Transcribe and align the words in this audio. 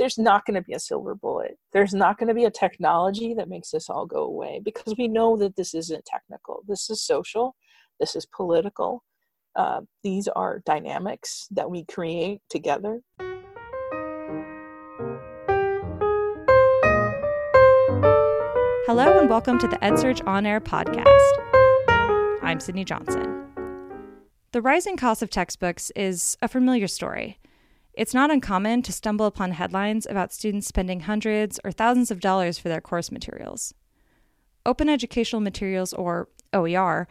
there's 0.00 0.16
not 0.16 0.46
going 0.46 0.54
to 0.54 0.62
be 0.62 0.72
a 0.72 0.80
silver 0.80 1.14
bullet. 1.14 1.58
There's 1.74 1.92
not 1.92 2.18
going 2.18 2.28
to 2.28 2.34
be 2.34 2.46
a 2.46 2.50
technology 2.50 3.34
that 3.34 3.50
makes 3.50 3.70
this 3.70 3.90
all 3.90 4.06
go 4.06 4.22
away 4.22 4.58
because 4.64 4.94
we 4.96 5.08
know 5.08 5.36
that 5.36 5.56
this 5.56 5.74
isn't 5.74 6.06
technical. 6.06 6.62
This 6.66 6.88
is 6.88 7.02
social, 7.02 7.54
this 8.00 8.16
is 8.16 8.24
political. 8.24 9.04
Uh, 9.54 9.82
these 10.02 10.26
are 10.28 10.62
dynamics 10.64 11.48
that 11.50 11.70
we 11.70 11.84
create 11.84 12.40
together. 12.48 13.02
Hello, 18.86 19.18
and 19.20 19.28
welcome 19.28 19.58
to 19.58 19.68
the 19.68 19.76
EdSurge 19.82 20.26
On 20.26 20.46
Air 20.46 20.62
podcast. 20.62 21.04
I'm 22.40 22.58
Sydney 22.58 22.86
Johnson. 22.86 23.44
The 24.52 24.62
rising 24.62 24.96
cost 24.96 25.20
of 25.20 25.28
textbooks 25.28 25.92
is 25.94 26.38
a 26.40 26.48
familiar 26.48 26.88
story. 26.88 27.39
It's 28.00 28.14
not 28.14 28.30
uncommon 28.30 28.80
to 28.84 28.94
stumble 28.94 29.26
upon 29.26 29.50
headlines 29.52 30.06
about 30.06 30.32
students 30.32 30.66
spending 30.66 31.00
hundreds 31.00 31.60
or 31.62 31.70
thousands 31.70 32.10
of 32.10 32.18
dollars 32.18 32.58
for 32.58 32.70
their 32.70 32.80
course 32.80 33.12
materials. 33.12 33.74
Open 34.64 34.88
Educational 34.88 35.42
Materials, 35.42 35.92
or 35.92 36.30
OER, 36.54 37.06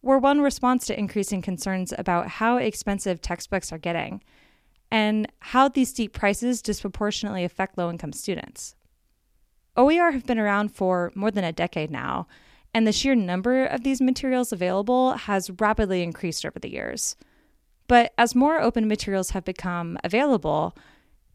were 0.00 0.18
one 0.18 0.40
response 0.40 0.86
to 0.86 0.98
increasing 0.98 1.42
concerns 1.42 1.92
about 1.98 2.26
how 2.26 2.56
expensive 2.56 3.20
textbooks 3.20 3.70
are 3.70 3.76
getting 3.76 4.22
and 4.90 5.30
how 5.40 5.68
these 5.68 5.90
steep 5.90 6.14
prices 6.14 6.62
disproportionately 6.62 7.44
affect 7.44 7.76
low 7.76 7.90
income 7.90 8.14
students. 8.14 8.76
OER 9.76 10.12
have 10.12 10.24
been 10.24 10.38
around 10.38 10.70
for 10.70 11.12
more 11.14 11.32
than 11.32 11.44
a 11.44 11.52
decade 11.52 11.90
now, 11.90 12.26
and 12.72 12.86
the 12.86 12.92
sheer 12.92 13.14
number 13.14 13.66
of 13.66 13.84
these 13.84 14.00
materials 14.00 14.54
available 14.54 15.12
has 15.12 15.50
rapidly 15.60 16.02
increased 16.02 16.46
over 16.46 16.58
the 16.58 16.72
years. 16.72 17.14
But 17.86 18.12
as 18.16 18.34
more 18.34 18.60
open 18.60 18.88
materials 18.88 19.30
have 19.30 19.44
become 19.44 19.98
available, 20.02 20.76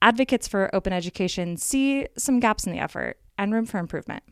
advocates 0.02 0.48
for 0.48 0.74
open 0.74 0.94
education 0.94 1.58
see 1.58 2.08
some 2.18 2.40
gaps 2.40 2.66
in 2.66 2.74
the 2.74 2.80
effort 2.80 3.20
and 3.38 3.54
room 3.54 3.66
for 3.66 3.78
improvement. 3.78 4.24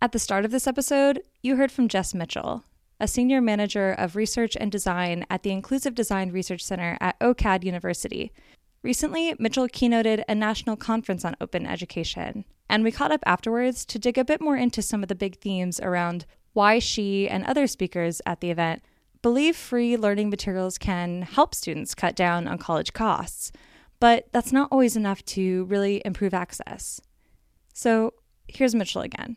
At 0.00 0.12
the 0.12 0.18
start 0.18 0.44
of 0.44 0.50
this 0.50 0.66
episode, 0.66 1.22
you 1.42 1.56
heard 1.56 1.72
from 1.72 1.88
Jess 1.88 2.14
Mitchell, 2.14 2.64
a 2.98 3.08
senior 3.08 3.40
manager 3.40 3.92
of 3.92 4.16
research 4.16 4.56
and 4.58 4.70
design 4.70 5.26
at 5.30 5.42
the 5.42 5.50
Inclusive 5.50 5.94
Design 5.94 6.30
Research 6.30 6.62
Center 6.62 6.96
at 7.00 7.18
OCAD 7.20 7.64
University. 7.64 8.32
Recently, 8.82 9.34
Mitchell 9.38 9.68
keynoted 9.68 10.24
a 10.28 10.34
national 10.34 10.76
conference 10.76 11.24
on 11.24 11.36
open 11.40 11.66
education, 11.66 12.44
and 12.68 12.82
we 12.82 12.90
caught 12.90 13.12
up 13.12 13.22
afterwards 13.26 13.84
to 13.86 13.98
dig 13.98 14.18
a 14.18 14.24
bit 14.24 14.40
more 14.40 14.56
into 14.56 14.82
some 14.82 15.02
of 15.02 15.08
the 15.08 15.14
big 15.14 15.38
themes 15.38 15.78
around 15.80 16.26
why 16.52 16.78
she 16.78 17.28
and 17.28 17.44
other 17.44 17.66
speakers 17.66 18.20
at 18.26 18.40
the 18.40 18.50
event 18.50 18.82
believe 19.22 19.56
free 19.56 19.96
learning 19.96 20.30
materials 20.30 20.78
can 20.78 21.22
help 21.22 21.54
students 21.54 21.94
cut 21.94 22.14
down 22.14 22.48
on 22.48 22.58
college 22.58 22.92
costs, 22.92 23.52
but 24.00 24.26
that's 24.32 24.52
not 24.52 24.68
always 24.72 24.96
enough 24.96 25.24
to 25.24 25.64
really 25.66 26.02
improve 26.04 26.34
access. 26.34 27.00
So 27.72 28.14
here's 28.48 28.74
Mitchell 28.74 29.02
again. 29.02 29.36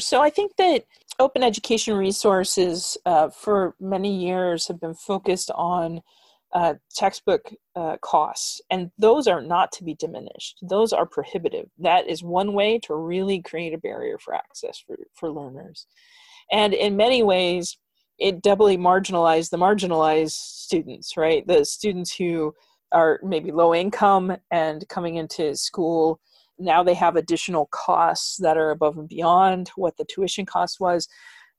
So 0.00 0.22
I 0.22 0.30
think 0.30 0.56
that 0.56 0.84
open 1.18 1.42
education 1.42 1.94
resources 1.94 2.96
uh, 3.04 3.28
for 3.28 3.74
many 3.80 4.16
years 4.16 4.66
have 4.68 4.80
been 4.80 4.94
focused 4.94 5.50
on 5.54 6.00
uh, 6.52 6.74
textbook 6.94 7.50
uh, 7.76 7.96
costs, 8.02 8.60
and 8.70 8.90
those 8.98 9.26
are 9.26 9.40
not 9.40 9.72
to 9.72 9.84
be 9.84 9.94
diminished. 9.94 10.58
Those 10.62 10.92
are 10.92 11.06
prohibitive. 11.06 11.66
That 11.78 12.08
is 12.08 12.22
one 12.22 12.52
way 12.52 12.78
to 12.80 12.94
really 12.94 13.40
create 13.40 13.74
a 13.74 13.78
barrier 13.78 14.18
for 14.18 14.34
access 14.34 14.78
for, 14.86 14.96
for 15.14 15.30
learners. 15.30 15.86
And 16.50 16.74
in 16.74 16.96
many 16.96 17.22
ways, 17.22 17.78
it 18.22 18.42
doubly 18.42 18.78
marginalized 18.78 19.50
the 19.50 19.58
marginalized 19.58 20.32
students, 20.32 21.16
right? 21.16 21.46
The 21.46 21.64
students 21.64 22.14
who 22.14 22.54
are 22.92 23.20
maybe 23.22 23.50
low 23.52 23.74
income 23.74 24.36
and 24.50 24.86
coming 24.88 25.16
into 25.16 25.56
school 25.56 26.20
now 26.58 26.82
they 26.82 26.94
have 26.94 27.16
additional 27.16 27.68
costs 27.72 28.36
that 28.38 28.56
are 28.56 28.70
above 28.70 28.96
and 28.96 29.08
beyond 29.08 29.70
what 29.76 29.96
the 29.96 30.04
tuition 30.04 30.46
cost 30.46 30.80
was. 30.80 31.08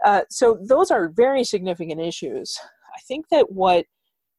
Uh, 0.03 0.21
so 0.29 0.57
those 0.67 0.91
are 0.91 1.09
very 1.09 1.43
significant 1.43 2.01
issues. 2.01 2.57
I 2.95 2.99
think 3.07 3.29
that 3.29 3.51
what 3.51 3.85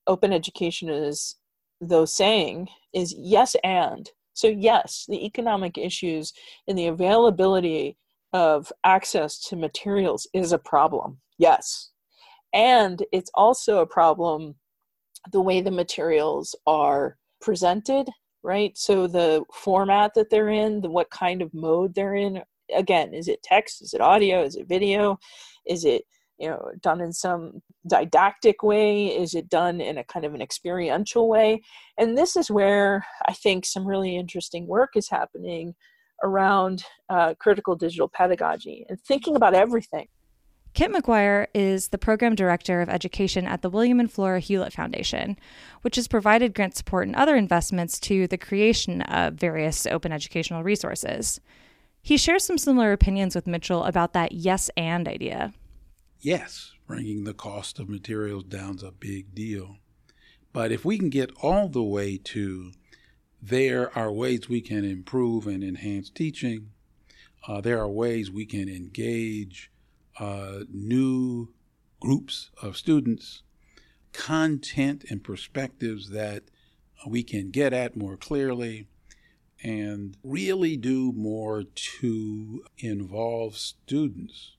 open 0.06 0.32
education 0.32 0.88
is, 0.88 1.36
though, 1.80 2.04
saying 2.04 2.68
is 2.92 3.14
yes 3.16 3.56
and. 3.64 4.10
So, 4.34 4.48
yes, 4.48 5.04
the 5.08 5.24
economic 5.24 5.78
issues 5.78 6.32
and 6.66 6.76
the 6.76 6.88
availability 6.88 7.96
of 8.32 8.72
access 8.82 9.38
to 9.44 9.56
materials 9.56 10.26
is 10.34 10.52
a 10.52 10.58
problem. 10.58 11.18
Yes, 11.38 11.90
and 12.54 13.04
it's 13.12 13.30
also 13.34 13.78
a 13.78 13.86
problem 13.86 14.54
the 15.32 15.42
way 15.42 15.60
the 15.60 15.70
materials 15.70 16.54
are 16.66 17.18
presented 17.40 18.08
right? 18.44 18.76
So 18.76 19.08
the 19.08 19.42
format 19.52 20.12
that 20.14 20.30
they're 20.30 20.50
in 20.50 20.82
the 20.82 20.90
what 20.90 21.10
kind 21.10 21.42
of 21.42 21.52
mode 21.52 21.94
they're 21.94 22.14
in 22.14 22.42
again 22.72 23.12
is 23.12 23.26
it 23.26 23.42
text? 23.42 23.82
Is 23.82 23.94
it 23.94 24.00
audio? 24.00 24.44
Is 24.44 24.54
it 24.54 24.68
video? 24.68 25.18
Is 25.66 25.84
it 25.84 26.04
you 26.38 26.48
know 26.48 26.70
done 26.80 27.00
in 27.00 27.12
some 27.12 27.62
didactic 27.88 28.62
way? 28.62 29.06
Is 29.06 29.34
it 29.34 29.48
done 29.48 29.80
in 29.80 29.98
a 29.98 30.04
kind 30.04 30.26
of 30.26 30.34
an 30.34 30.42
experiential 30.42 31.28
way? 31.28 31.62
And 31.98 32.16
this 32.16 32.36
is 32.36 32.50
where 32.50 33.04
i 33.26 33.32
think 33.32 33.64
some 33.64 33.86
really 33.86 34.16
interesting 34.16 34.66
work 34.66 34.90
is 34.94 35.08
happening 35.08 35.74
around 36.22 36.84
uh, 37.08 37.34
critical 37.40 37.74
digital 37.76 38.08
pedagogy 38.08 38.86
and 38.88 39.00
thinking 39.00 39.36
about 39.36 39.54
everything 39.54 40.06
Kent 40.74 40.92
McGuire 40.92 41.46
is 41.54 41.88
the 41.88 41.98
Program 41.98 42.34
Director 42.34 42.80
of 42.80 42.88
Education 42.88 43.46
at 43.46 43.62
the 43.62 43.70
William 43.70 44.00
and 44.00 44.10
Flora 44.10 44.40
Hewlett 44.40 44.72
Foundation, 44.72 45.38
which 45.82 45.94
has 45.94 46.08
provided 46.08 46.52
grant 46.52 46.76
support 46.76 47.06
and 47.06 47.14
other 47.14 47.36
investments 47.36 48.00
to 48.00 48.26
the 48.26 48.36
creation 48.36 49.00
of 49.02 49.34
various 49.34 49.86
open 49.86 50.10
educational 50.10 50.64
resources. 50.64 51.40
He 52.02 52.16
shares 52.16 52.44
some 52.44 52.58
similar 52.58 52.90
opinions 52.90 53.36
with 53.36 53.46
Mitchell 53.46 53.84
about 53.84 54.14
that 54.14 54.32
yes 54.32 54.68
and 54.76 55.06
idea. 55.06 55.54
Yes, 56.18 56.72
bringing 56.88 57.22
the 57.22 57.34
cost 57.34 57.78
of 57.78 57.88
materials 57.88 58.42
down 58.42 58.74
is 58.74 58.82
a 58.82 58.90
big 58.90 59.32
deal. 59.32 59.76
But 60.52 60.72
if 60.72 60.84
we 60.84 60.98
can 60.98 61.08
get 61.08 61.30
all 61.40 61.68
the 61.68 61.84
way 61.84 62.18
to 62.18 62.72
there 63.40 63.96
are 63.96 64.10
ways 64.10 64.48
we 64.48 64.60
can 64.60 64.84
improve 64.84 65.46
and 65.46 65.62
enhance 65.62 66.10
teaching, 66.10 66.70
uh, 67.46 67.60
there 67.60 67.78
are 67.78 67.88
ways 67.88 68.28
we 68.28 68.44
can 68.44 68.68
engage 68.68 69.70
uh, 70.18 70.60
new 70.70 71.52
groups 72.00 72.50
of 72.62 72.76
students, 72.76 73.42
content 74.12 75.04
and 75.10 75.24
perspectives 75.24 76.10
that 76.10 76.44
we 77.06 77.22
can 77.22 77.50
get 77.50 77.72
at 77.72 77.96
more 77.96 78.16
clearly, 78.16 78.86
and 79.62 80.16
really 80.22 80.76
do 80.76 81.12
more 81.12 81.64
to 81.74 82.64
involve 82.78 83.56
students 83.56 84.56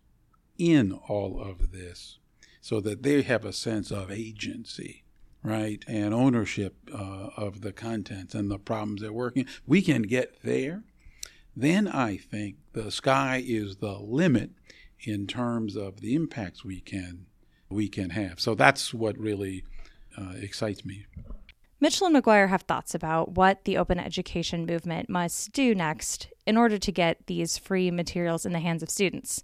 in 0.57 0.91
all 0.91 1.39
of 1.39 1.71
this 1.71 2.17
so 2.61 2.79
that 2.81 3.03
they 3.03 3.21
have 3.21 3.45
a 3.45 3.53
sense 3.53 3.91
of 3.91 4.09
agency 4.09 5.03
right 5.43 5.83
and 5.87 6.13
ownership 6.13 6.75
uh, 6.91 7.29
of 7.37 7.61
the 7.61 7.71
contents 7.71 8.33
and 8.33 8.49
the 8.49 8.57
problems 8.57 9.01
they're 9.01 9.13
working 9.13 9.45
we 9.67 9.81
can 9.81 10.01
get 10.01 10.41
there. 10.41 10.83
Then 11.55 11.87
i 11.87 12.17
think 12.17 12.55
the 12.73 12.91
sky 12.91 13.43
is 13.45 13.77
the 13.77 13.99
limit 13.99 14.51
in 15.01 15.27
terms 15.27 15.75
of 15.75 16.01
the 16.01 16.15
impacts 16.15 16.63
we 16.63 16.79
can 16.79 17.25
we 17.69 17.87
can 17.87 18.11
have. 18.11 18.39
So 18.39 18.53
that's 18.55 18.93
what 18.93 19.17
really 19.17 19.63
uh, 20.17 20.33
excites 20.39 20.85
me. 20.85 21.05
Mitchell 21.79 22.07
and 22.07 22.15
McGuire 22.15 22.49
have 22.49 22.61
thoughts 22.61 22.95
about 22.95 23.33
what 23.33 23.65
the 23.65 23.77
open 23.77 23.99
education 23.99 24.65
movement 24.65 25.09
must 25.09 25.51
do 25.51 25.75
next 25.75 26.29
in 26.45 26.57
order 26.57 26.77
to 26.77 26.91
get 26.91 27.27
these 27.27 27.57
free 27.57 27.91
materials 27.91 28.45
in 28.45 28.53
the 28.53 28.59
hands 28.59 28.81
of 28.81 28.89
students, 28.89 29.43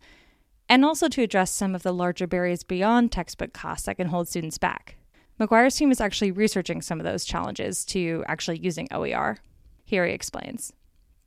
and 0.70 0.86
also 0.86 1.10
to 1.10 1.24
address 1.24 1.52
some 1.52 1.76
of 1.76 1.84
the 1.84 1.94
larger 1.94 2.28
barriers 2.28 2.64
beyond 2.64 3.12
textbook 3.12 3.54
costs 3.54 3.86
that 3.86 3.98
can 3.98 4.08
hold 4.08 4.28
students 4.28 4.58
back. 4.58 4.96
McGuire's 5.40 5.76
team 5.76 5.92
is 5.92 6.00
actually 6.00 6.32
researching 6.32 6.82
some 6.82 7.00
of 7.00 7.04
those 7.04 7.26
challenges 7.26 7.84
to 7.86 8.24
actually 8.28 8.60
using 8.60 8.88
OER. 8.92 9.38
Here 9.84 10.06
he 10.06 10.14
explains. 10.14 10.72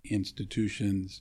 Institutions 0.04 1.20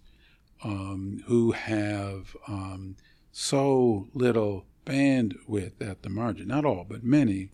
um, 0.63 1.24
who 1.27 1.51
have 1.51 2.36
um, 2.48 2.95
so 3.31 4.07
little 4.13 4.65
bandwidth 4.86 5.81
at 5.81 6.04
the 6.04 6.10
margin, 6.10 6.48
not 6.48 6.65
all, 6.65 6.86
but 6.88 7.04
many, 7.04 7.50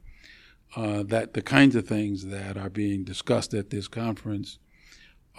uh, 0.75 1.03
that 1.03 1.33
the 1.33 1.41
kinds 1.41 1.75
of 1.75 1.87
things 1.87 2.25
that 2.25 2.57
are 2.57 2.69
being 2.69 3.03
discussed 3.03 3.53
at 3.53 3.69
this 3.69 3.87
conference, 3.87 4.59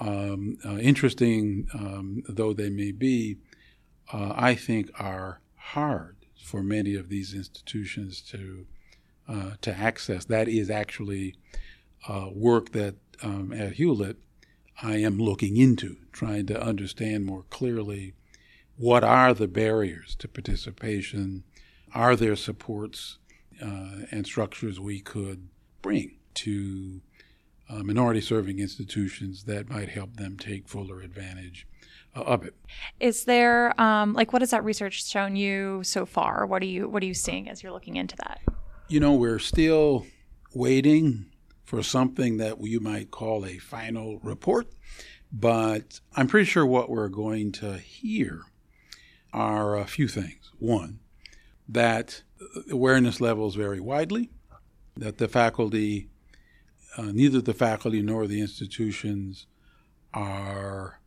um, 0.00 0.58
uh, 0.64 0.76
interesting 0.78 1.68
um, 1.74 2.22
though 2.28 2.52
they 2.52 2.70
may 2.70 2.92
be, 2.92 3.38
uh, 4.12 4.32
I 4.34 4.54
think 4.54 4.90
are 4.98 5.40
hard 5.56 6.16
for 6.42 6.62
many 6.62 6.94
of 6.96 7.08
these 7.08 7.34
institutions 7.34 8.20
to 8.22 8.66
uh, 9.28 9.52
to 9.60 9.72
access. 9.72 10.24
That 10.24 10.48
is 10.48 10.70
actually 10.70 11.36
uh, 12.08 12.30
work 12.32 12.72
that 12.72 12.96
um, 13.22 13.52
at 13.52 13.74
Hewlett 13.74 14.16
I 14.82 14.96
am 14.96 15.18
looking 15.18 15.56
into, 15.56 15.96
trying 16.12 16.46
to 16.46 16.60
understand 16.60 17.26
more 17.26 17.44
clearly 17.50 18.14
what 18.76 19.04
are 19.04 19.34
the 19.34 19.48
barriers 19.48 20.14
to 20.16 20.28
participation, 20.28 21.44
are 21.94 22.16
there 22.16 22.36
supports 22.36 23.18
uh, 23.62 24.06
and 24.10 24.24
structures 24.24 24.80
we 24.80 25.00
could 25.00 25.48
bring 25.82 26.16
to 26.34 27.02
uh, 27.68 27.82
minority 27.82 28.20
serving 28.20 28.58
institutions 28.58 29.44
that 29.44 29.68
might 29.68 29.90
help 29.90 30.16
them 30.16 30.36
take 30.36 30.66
fuller 30.66 31.02
advantage 31.02 31.66
uh, 32.16 32.22
of 32.22 32.44
it. 32.44 32.54
Is 32.98 33.24
there 33.24 33.78
um, 33.80 34.14
like 34.14 34.32
what 34.32 34.42
has 34.42 34.50
that 34.50 34.64
research 34.64 35.06
shown 35.06 35.36
you 35.36 35.82
so 35.84 36.04
far? 36.04 36.46
What 36.46 36.62
are 36.62 36.66
you 36.66 36.88
what 36.88 37.02
are 37.02 37.06
you 37.06 37.14
seeing 37.14 37.48
as 37.48 37.62
you're 37.62 37.72
looking 37.72 37.96
into 37.96 38.16
that? 38.16 38.40
You 38.88 38.98
know, 38.98 39.14
we're 39.14 39.38
still 39.38 40.06
waiting 40.52 41.26
for 41.70 41.84
something 41.84 42.38
that 42.38 42.60
you 42.60 42.80
might 42.80 43.12
call 43.12 43.46
a 43.46 43.56
final 43.58 44.18
report, 44.24 44.66
but 45.30 46.00
I'm 46.16 46.26
pretty 46.26 46.46
sure 46.46 46.66
what 46.66 46.90
we're 46.90 47.06
going 47.06 47.52
to 47.52 47.78
hear 47.78 48.40
are 49.32 49.78
a 49.78 49.84
few 49.84 50.08
things. 50.08 50.50
One, 50.58 50.98
that 51.68 52.24
awareness 52.72 53.20
levels 53.20 53.54
vary 53.54 53.78
widely, 53.78 54.30
that 54.96 55.18
the 55.18 55.28
faculty, 55.28 56.08
uh, 56.96 57.12
neither 57.12 57.40
the 57.40 57.54
faculty 57.54 58.02
nor 58.02 58.26
the 58.26 58.40
institutions 58.40 59.46
are 60.12 61.00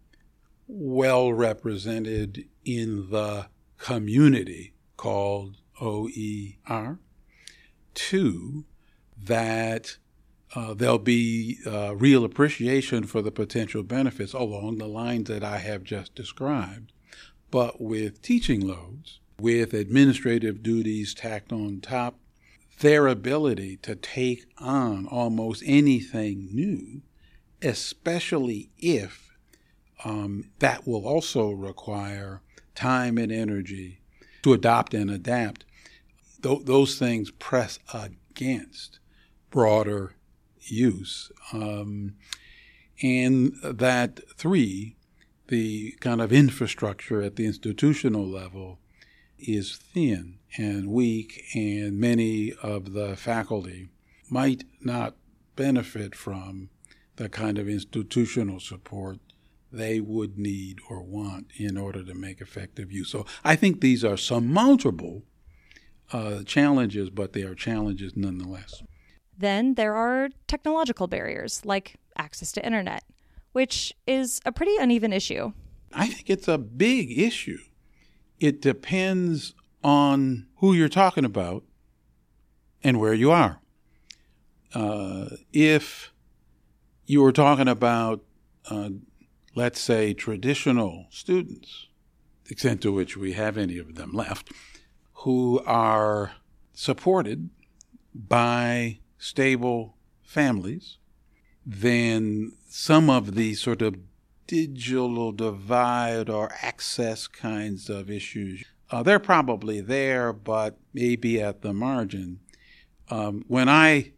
well 0.66 1.33
represented 1.33 2.48
in 2.63 3.09
the 3.09 3.48
community 3.80 4.75
called 4.95 5.57
OER. 5.81 7.00
Two, 7.94 8.63
that 9.21 9.98
uh, 10.56 10.74
there'll 10.74 11.00
be 11.00 11.58
uh, 11.66 11.96
real 11.96 12.24
appreciation 12.24 13.06
for 13.06 13.22
the 13.22 13.32
potential 13.32 13.84
benefits 13.84 14.34
along 14.34 14.78
the 14.78 14.88
lines 14.88 15.28
that 15.30 15.44
I 15.44 15.58
have 15.58 15.84
just 15.84 16.14
described. 16.16 16.92
But 17.50 17.82
with 17.82 18.22
teaching 18.22 18.66
loads, 18.66 19.20
with 19.40 19.74
administrative 19.74 20.62
duties 20.62 21.14
tacked 21.14 21.52
on 21.52 21.82
top, 21.82 22.18
their 22.80 23.08
ability 23.08 23.78
to 23.78 23.96
take 23.96 24.46
on 24.58 25.08
almost 25.08 25.64
anything 25.66 26.50
new, 26.52 27.02
especially 27.62 28.70
if 28.78 29.36
um, 30.04 30.50
that 30.60 30.86
will 30.88 31.08
also 31.08 31.52
require 31.52 32.42
time 32.76 33.18
and 33.18 33.32
energy 33.32 34.00
to 34.42 34.54
adopt 34.54 34.94
and 34.94 35.10
adapt. 35.10 35.66
Th- 36.42 36.64
those 36.64 37.00
things 37.00 37.32
press 37.32 37.80
against 37.94 39.00
broader 39.50 40.16
use. 40.65 41.31
Um, 41.51 42.15
and 43.01 43.56
that, 43.63 44.19
three, 44.38 44.95
the 45.48 45.92
kind 46.00 46.21
of 46.21 46.31
infrastructure 46.31 47.21
at 47.21 47.36
the 47.36 47.45
institutional 47.45 48.25
level 48.25 48.80
is 49.38 49.75
thin 49.75 50.39
and 50.57 50.88
weak, 50.88 51.44
and 51.54 52.00
many 52.00 52.54
of 52.62 52.94
the 52.94 53.15
faculty 53.15 53.89
might 54.30 54.63
not 54.80 55.15
benefit 55.56 56.15
from 56.15 56.69
the 57.16 57.30
kind 57.30 57.57
of 57.59 57.68
institutional 57.68 58.59
support 58.59 59.19
they 59.71 60.00
would 60.00 60.38
need 60.38 60.80
or 60.89 61.01
want 61.01 61.48
in 61.57 61.77
order 61.77 62.04
to 62.04 62.13
make 62.13 62.39
effective 62.39 62.92
use. 62.92 63.09
So 63.09 63.25
I 63.44 63.56
think 63.56 63.81
these 63.81 64.06
are 64.06 64.18
surmountable 64.18 65.24
uh, 66.12 66.44
challenges, 66.44 67.09
but 67.09 67.33
they 67.33 67.42
are 67.42 67.56
challenges 67.56 68.13
nonetheless. 68.16 68.83
Then 69.38 69.75
there 69.75 69.95
are 69.95 70.30
technological 70.47 71.07
barriers 71.07 71.65
like 71.65 71.95
access 72.18 72.51
to 72.53 72.65
internet, 72.65 73.03
which 73.51 73.94
is 74.06 74.39
a 74.45 74.51
pretty 74.51 74.75
uneven 74.77 75.13
issue. 75.13 75.53
I 75.94 76.07
think 76.07 76.30
it's 76.30 76.47
a 76.47 76.57
big 76.57 77.18
issue. 77.18 77.59
It 78.39 78.62
depends 78.62 79.53
on 79.83 80.47
who 80.57 80.74
you're 80.74 80.89
talking 80.89 81.25
about 81.25 81.63
and 82.83 83.00
where 83.00 83.13
you 83.13 83.31
are. 83.31 83.59
Uh, 84.74 85.30
if 85.51 86.12
you 87.06 87.21
were 87.21 87.31
talking 87.31 87.68
about 87.68 88.24
uh, 88.69 88.89
let's 89.56 89.80
say, 89.80 90.13
traditional 90.13 91.07
students, 91.09 91.88
the 92.45 92.51
extent 92.51 92.81
to 92.81 92.91
which 92.91 93.15
we 93.15 93.33
have 93.33 93.57
any 93.57 93.77
of 93.77 93.95
them 93.95 94.12
left, 94.12 94.51
who 95.13 95.62
are 95.65 96.33
supported 96.74 97.50
by 98.13 99.00
stable 99.24 99.96
families, 100.24 100.98
then 101.66 102.54
some 102.68 103.10
of 103.10 103.36
the 103.36 103.54
sort 103.54 103.81
of 103.81 103.96
digital 104.48 105.31
divide 105.31 106.30
or 106.30 106.52
access 106.62 107.28
kinds 107.28 107.90
of 107.90 108.10
issues, 108.10 108.64
uh, 108.92 109.02
they're 109.02 109.20
probably 109.20 109.81
there, 109.81 110.34
but 110.34 110.78
maybe 110.94 111.42
at 111.42 111.62
the 111.62 111.74
margin. 111.74 112.40
Um, 113.10 113.46
when 113.48 113.70
I 113.70 114.12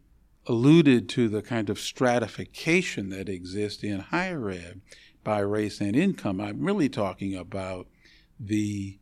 alluded 0.46 1.08
to 1.08 1.28
the 1.28 1.42
kind 1.42 1.68
of 1.68 1.78
stratification 1.78 3.10
that 3.10 3.28
exists 3.28 3.82
in 3.82 3.98
higher 3.98 4.48
ed, 4.48 4.80
by 5.26 5.40
race 5.40 5.80
and 5.80 5.96
income. 5.96 6.40
I'm 6.40 6.62
really 6.62 6.88
talking 6.88 7.34
about 7.34 7.88
the 8.38 9.00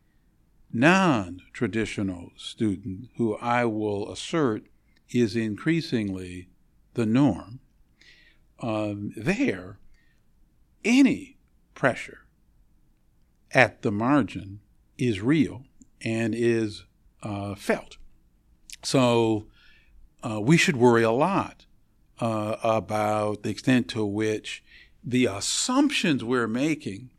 non 0.73 1.43
traditional 1.53 2.31
student 2.35 3.11
who 3.17 3.37
I 3.37 3.67
will 3.67 4.11
assert 4.11 4.65
is 5.15 5.37
increasingly 5.37 6.49
the 6.95 7.07
norm. 7.07 7.61
Um, 8.61 9.13
there, 9.17 9.79
any 10.85 11.39
pressure 11.75 12.27
at 13.53 13.83
the 13.83 13.93
margin 13.93 14.61
is 14.99 15.21
real 15.21 15.65
and 16.03 16.35
is 16.35 16.85
uh, 17.23 17.55
felt. 17.55 17.97
So 18.83 19.47
uh, 20.23 20.41
we 20.41 20.57
should 20.57 20.77
worry 20.77 21.05
a 21.05 21.11
lot 21.11 21.65
uh, 22.21 22.57
about 22.63 23.45
the 23.45 23.51
extent 23.51 23.89
to 23.89 24.05
which 24.05 24.63
the 25.03 25.27
assumptions 25.27 26.25
we're 26.25 26.49
making 26.49 27.11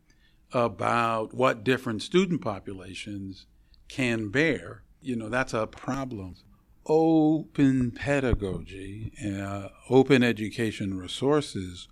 about 0.52 1.34
what 1.34 1.64
different 1.64 2.02
student 2.02 2.42
populations 2.42 3.46
can 3.88 4.30
bear, 4.30 4.84
you 5.02 5.16
know, 5.16 5.30
that's 5.30 5.54
a 5.54 5.68
problem. 5.68 6.36
Open 6.88 7.90
pedagogy, 7.90 9.12
uh, 9.26 9.70
open 9.90 10.22
education 10.22 10.96
resources 10.96 11.88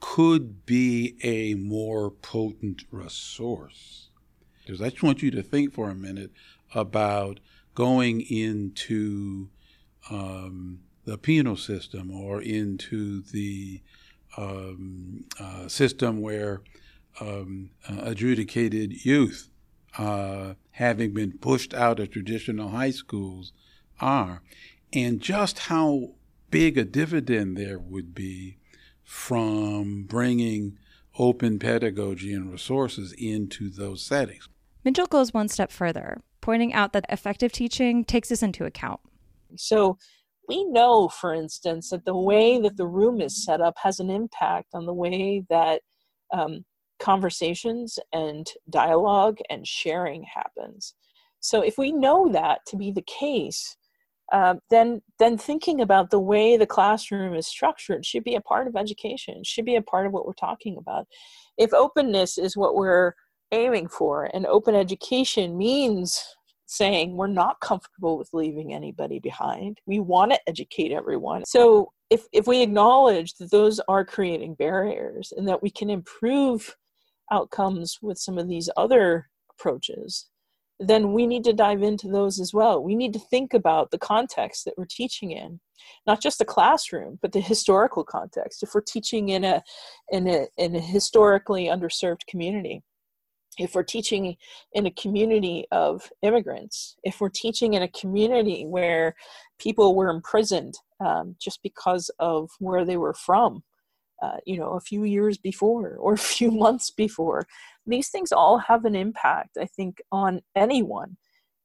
could 0.00 0.64
be 0.64 1.16
a 1.22 1.54
more 1.54 2.10
potent 2.10 2.84
resource. 2.90 4.08
Because 4.64 4.80
I 4.80 4.88
just 4.88 5.02
want 5.02 5.22
you 5.22 5.30
to 5.32 5.42
think 5.42 5.74
for 5.74 5.90
a 5.90 5.94
minute 5.94 6.30
about 6.74 7.40
going 7.74 8.22
into 8.22 9.50
um, 10.10 10.80
the 11.04 11.18
penal 11.18 11.56
system 11.56 12.10
or 12.10 12.40
into 12.40 13.20
the 13.20 13.82
um, 14.38 15.24
uh, 15.38 15.68
system 15.68 16.22
where 16.22 16.62
um, 17.20 17.70
uh, 17.88 17.98
adjudicated 18.02 19.04
youth, 19.04 19.50
uh, 19.98 20.54
having 20.72 21.12
been 21.12 21.38
pushed 21.38 21.74
out 21.74 22.00
of 22.00 22.10
traditional 22.10 22.70
high 22.70 22.90
schools, 22.90 23.52
are, 24.00 24.42
and 24.92 25.20
just 25.20 25.60
how 25.60 26.14
big 26.50 26.78
a 26.78 26.84
dividend 26.84 27.56
there 27.56 27.78
would 27.78 28.14
be 28.14 28.58
from 29.02 30.04
bringing 30.04 30.78
open 31.18 31.58
pedagogy 31.58 32.32
and 32.32 32.50
resources 32.50 33.12
into 33.12 33.70
those 33.70 34.02
settings. 34.02 34.48
Mitchell 34.84 35.06
goes 35.06 35.32
one 35.32 35.48
step 35.48 35.72
further, 35.72 36.20
pointing 36.40 36.72
out 36.72 36.92
that 36.92 37.06
effective 37.08 37.52
teaching 37.52 38.04
takes 38.04 38.28
this 38.28 38.42
into 38.42 38.64
account. 38.64 39.00
So, 39.56 39.98
we 40.48 40.64
know, 40.64 41.08
for 41.08 41.34
instance, 41.34 41.90
that 41.90 42.04
the 42.04 42.16
way 42.16 42.60
that 42.60 42.76
the 42.76 42.86
room 42.86 43.20
is 43.20 43.44
set 43.44 43.60
up 43.60 43.74
has 43.82 43.98
an 43.98 44.10
impact 44.10 44.68
on 44.74 44.86
the 44.86 44.94
way 44.94 45.44
that 45.50 45.82
um, 46.32 46.64
conversations 46.98 47.98
and 48.12 48.46
dialogue 48.70 49.38
and 49.50 49.66
sharing 49.66 50.22
happens. 50.22 50.94
So 51.40 51.62
if 51.62 51.78
we 51.78 51.92
know 51.92 52.28
that 52.32 52.60
to 52.68 52.76
be 52.76 52.90
the 52.90 53.02
case, 53.02 53.76
uh, 54.32 54.54
then 54.70 55.02
then 55.18 55.38
thinking 55.38 55.80
about 55.80 56.10
the 56.10 56.18
way 56.18 56.56
the 56.56 56.66
classroom 56.66 57.34
is 57.34 57.46
structured 57.46 58.04
should 58.04 58.24
be 58.24 58.34
a 58.34 58.40
part 58.40 58.66
of 58.66 58.76
education. 58.76 59.42
Should 59.44 59.64
be 59.64 59.76
a 59.76 59.82
part 59.82 60.06
of 60.06 60.12
what 60.12 60.26
we're 60.26 60.32
talking 60.32 60.76
about. 60.78 61.06
If 61.56 61.72
openness 61.72 62.36
is 62.38 62.56
what 62.56 62.74
we're 62.74 63.14
aiming 63.52 63.88
for, 63.88 64.28
and 64.34 64.46
open 64.46 64.74
education 64.74 65.56
means 65.56 66.24
saying 66.66 67.16
we're 67.16 67.28
not 67.28 67.60
comfortable 67.60 68.18
with 68.18 68.28
leaving 68.32 68.74
anybody 68.74 69.20
behind. 69.20 69.78
We 69.86 70.00
want 70.00 70.32
to 70.32 70.40
educate 70.48 70.92
everyone. 70.92 71.44
So 71.44 71.92
if 72.10 72.26
if 72.32 72.46
we 72.46 72.62
acknowledge 72.62 73.34
that 73.34 73.50
those 73.50 73.80
are 73.88 74.04
creating 74.04 74.54
barriers 74.54 75.32
and 75.36 75.48
that 75.48 75.62
we 75.62 75.70
can 75.70 75.90
improve 75.90 76.76
outcomes 77.30 77.98
with 78.02 78.18
some 78.18 78.38
of 78.38 78.48
these 78.48 78.68
other 78.76 79.28
approaches, 79.50 80.26
then 80.78 81.12
we 81.12 81.26
need 81.26 81.44
to 81.44 81.52
dive 81.52 81.82
into 81.82 82.08
those 82.08 82.38
as 82.38 82.52
well. 82.52 82.82
We 82.82 82.94
need 82.94 83.12
to 83.14 83.18
think 83.18 83.54
about 83.54 83.90
the 83.90 83.98
context 83.98 84.64
that 84.64 84.74
we're 84.76 84.84
teaching 84.84 85.30
in, 85.30 85.60
not 86.06 86.20
just 86.20 86.38
the 86.38 86.44
classroom, 86.44 87.18
but 87.22 87.32
the 87.32 87.40
historical 87.40 88.04
context. 88.04 88.62
If 88.62 88.74
we're 88.74 88.82
teaching 88.82 89.30
in 89.30 89.44
a 89.44 89.62
in 90.10 90.28
a 90.28 90.46
in 90.58 90.76
a 90.76 90.80
historically 90.80 91.66
underserved 91.66 92.26
community, 92.28 92.82
if 93.58 93.74
we're 93.74 93.82
teaching 93.82 94.36
in 94.72 94.86
a 94.86 94.90
community 94.90 95.66
of 95.70 96.10
immigrants, 96.22 96.96
if 97.04 97.20
we're 97.20 97.30
teaching 97.30 97.74
in 97.74 97.82
a 97.82 97.88
community 97.88 98.66
where 98.66 99.14
people 99.58 99.94
were 99.94 100.10
imprisoned 100.10 100.74
um, 101.04 101.36
just 101.40 101.62
because 101.62 102.10
of 102.18 102.50
where 102.58 102.84
they 102.84 102.96
were 102.96 103.14
from, 103.14 103.62
uh, 104.22 104.36
you 104.46 104.58
know, 104.58 104.72
a 104.72 104.80
few 104.80 105.04
years 105.04 105.38
before 105.38 105.96
or 105.96 106.14
a 106.14 106.18
few 106.36 106.50
months 106.50 106.90
before. 106.90 107.46
These 107.86 108.08
things 108.08 108.32
all 108.32 108.58
have 108.58 108.84
an 108.84 108.96
impact, 108.96 109.56
I 109.60 109.66
think, 109.66 110.00
on 110.10 110.40
anyone 110.54 111.16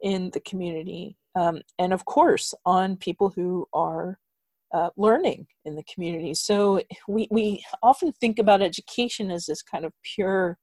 in 0.02 0.32
the 0.32 0.40
community. 0.42 1.18
Um, 1.36 1.62
and 1.80 1.94
of 1.94 2.06
course, 2.06 2.54
on 2.66 2.98
people 2.98 3.32
who 3.36 3.68
are 3.74 4.20
uh, 4.74 4.90
learning 4.98 5.48
in 5.66 5.76
the 5.76 5.84
community. 5.84 6.34
So 6.34 6.82
we, 7.08 7.28
we 7.32 7.64
often 7.84 8.12
think 8.14 8.40
about 8.40 8.62
education 8.62 9.32
as 9.32 9.46
this 9.46 9.62
kind 9.62 9.86
of 9.86 9.94
pure, 10.04 10.58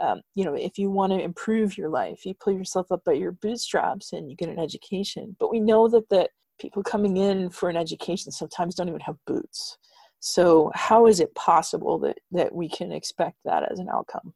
um, 0.00 0.20
you 0.34 0.44
know, 0.44 0.54
if 0.54 0.78
you 0.78 0.90
want 0.90 1.12
to 1.12 1.20
improve 1.20 1.76
your 1.76 1.88
life, 1.88 2.24
you 2.24 2.34
pull 2.34 2.52
yourself 2.52 2.92
up 2.92 3.02
by 3.04 3.12
your 3.12 3.32
bootstraps 3.32 4.12
and 4.12 4.30
you 4.30 4.36
get 4.36 4.48
an 4.48 4.58
education. 4.58 5.36
But 5.38 5.50
we 5.50 5.60
know 5.60 5.88
that 5.88 6.08
the 6.10 6.28
people 6.60 6.82
coming 6.82 7.16
in 7.16 7.50
for 7.50 7.70
an 7.70 7.76
education 7.76 8.30
sometimes 8.30 8.74
don't 8.74 8.88
even 8.88 9.00
have 9.00 9.16
boots. 9.26 9.78
So 10.20 10.70
how 10.74 11.06
is 11.06 11.18
it 11.18 11.34
possible 11.34 11.98
that, 12.00 12.18
that 12.32 12.54
we 12.54 12.68
can 12.68 12.92
expect 12.92 13.38
that 13.44 13.70
as 13.70 13.78
an 13.78 13.88
outcome? 13.88 14.34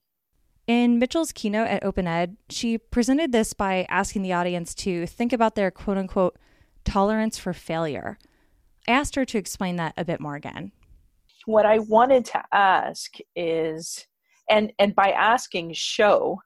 In 0.66 0.98
Mitchell's 0.98 1.30
keynote 1.30 1.68
at 1.68 1.84
Open 1.84 2.06
Ed, 2.06 2.38
she 2.48 2.78
presented 2.78 3.32
this 3.32 3.52
by 3.52 3.86
asking 3.90 4.22
the 4.22 4.32
audience 4.32 4.74
to 4.76 5.06
think 5.06 5.34
about 5.34 5.54
their 5.54 5.70
quote 5.70 5.98
unquote 5.98 6.38
tolerance 6.84 7.36
for 7.36 7.52
failure. 7.52 8.18
I 8.88 8.92
asked 8.92 9.14
her 9.14 9.26
to 9.26 9.38
explain 9.38 9.76
that 9.76 9.92
a 9.98 10.04
bit 10.04 10.20
more 10.20 10.36
again. 10.36 10.72
What 11.44 11.66
I 11.66 11.80
wanted 11.80 12.24
to 12.26 12.42
ask 12.52 13.16
is, 13.36 14.06
and, 14.48 14.72
and 14.78 14.94
by 14.94 15.10
asking, 15.10 15.74
show, 15.74 16.40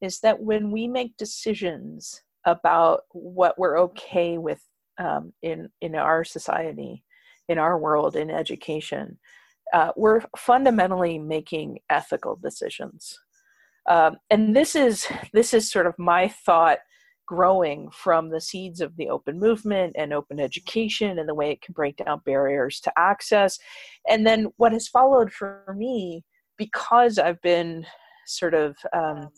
is 0.00 0.18
that 0.20 0.40
when 0.40 0.72
we 0.72 0.88
make 0.88 1.16
decisions 1.16 2.22
about 2.44 3.02
what 3.12 3.56
we're 3.56 3.78
okay 3.80 4.36
with 4.36 4.60
um, 4.98 5.32
in, 5.42 5.68
in 5.80 5.94
our 5.94 6.24
society, 6.24 7.03
in 7.48 7.58
our 7.58 7.78
world, 7.78 8.16
in 8.16 8.30
education, 8.30 9.18
uh, 9.72 9.92
we're 9.96 10.20
fundamentally 10.36 11.18
making 11.18 11.78
ethical 11.90 12.36
decisions. 12.36 13.18
Um, 13.88 14.16
and 14.30 14.56
this 14.56 14.74
is 14.74 15.06
this 15.32 15.52
is 15.52 15.70
sort 15.70 15.86
of 15.86 15.94
my 15.98 16.28
thought 16.28 16.78
growing 17.26 17.90
from 17.90 18.30
the 18.30 18.40
seeds 18.40 18.80
of 18.80 18.96
the 18.96 19.08
open 19.08 19.38
movement 19.38 19.94
and 19.98 20.12
open 20.12 20.38
education 20.38 21.18
and 21.18 21.28
the 21.28 21.34
way 21.34 21.50
it 21.50 21.62
can 21.62 21.72
break 21.72 21.96
down 21.96 22.20
barriers 22.24 22.80
to 22.80 22.92
access. 22.98 23.58
And 24.08 24.26
then 24.26 24.48
what 24.56 24.72
has 24.72 24.88
followed 24.88 25.32
for 25.32 25.74
me, 25.76 26.24
because 26.58 27.18
I've 27.18 27.40
been 27.40 27.86
sort 28.26 28.54
of 28.54 28.76
um, 28.92 29.30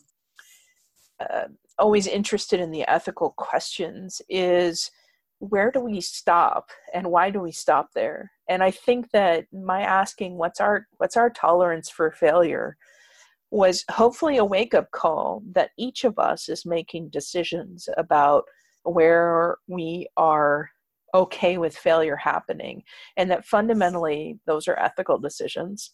uh, 1.19 1.45
always 1.79 2.07
interested 2.07 2.59
in 2.59 2.71
the 2.71 2.87
ethical 2.89 3.33
questions, 3.37 4.21
is 4.29 4.91
where 5.39 5.71
do 5.71 5.79
we 5.79 6.01
stop 6.01 6.69
and 6.93 7.07
why 7.07 7.29
do 7.29 7.39
we 7.39 7.51
stop 7.51 7.89
there? 7.93 8.31
And 8.49 8.63
I 8.63 8.71
think 8.71 9.11
that 9.11 9.45
my 9.53 9.81
asking 9.81 10.37
what's 10.37 10.59
our 10.59 10.87
what's 10.97 11.17
our 11.17 11.29
tolerance 11.29 11.89
for 11.89 12.11
failure 12.11 12.77
was 13.51 13.85
hopefully 13.89 14.37
a 14.37 14.45
wake 14.45 14.73
up 14.73 14.91
call 14.91 15.41
that 15.53 15.71
each 15.77 16.03
of 16.03 16.19
us 16.19 16.49
is 16.49 16.65
making 16.65 17.09
decisions 17.09 17.87
about 17.97 18.43
where 18.83 19.57
we 19.67 20.07
are 20.17 20.69
okay 21.13 21.57
with 21.57 21.75
failure 21.75 22.17
happening 22.17 22.83
and 23.15 23.31
that 23.31 23.45
fundamentally 23.45 24.37
those 24.45 24.67
are 24.67 24.77
ethical 24.79 25.17
decisions 25.17 25.93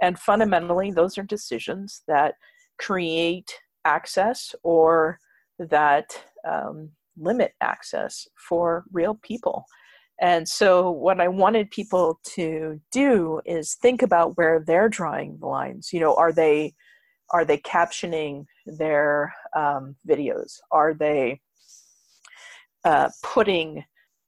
and 0.00 0.18
fundamentally 0.18 0.92
those 0.92 1.18
are 1.18 1.24
decisions 1.24 2.02
that 2.06 2.34
create 2.78 3.52
access 3.84 4.54
or 4.62 5.18
that 5.58 6.06
um, 6.48 6.90
limit 7.16 7.52
access 7.60 8.26
for 8.48 8.84
real 8.92 9.18
people. 9.22 9.64
And 10.20 10.48
so 10.48 10.90
what 10.90 11.20
i 11.20 11.26
wanted 11.26 11.70
people 11.70 12.20
to 12.36 12.80
do 12.92 13.40
is 13.44 13.74
think 13.74 14.02
about 14.02 14.36
where 14.36 14.62
they're 14.64 14.88
drawing 14.88 15.38
the 15.40 15.46
lines. 15.46 15.90
You 15.92 16.00
know 16.00 16.14
are 16.14 16.32
they 16.32 16.74
are 17.30 17.44
they 17.44 17.58
captioning 17.58 18.44
their 18.66 19.32
um, 19.56 19.96
videos? 20.06 20.58
Are 20.70 20.94
they 20.94 21.40
uh, 22.84 23.08
putting 23.22 23.84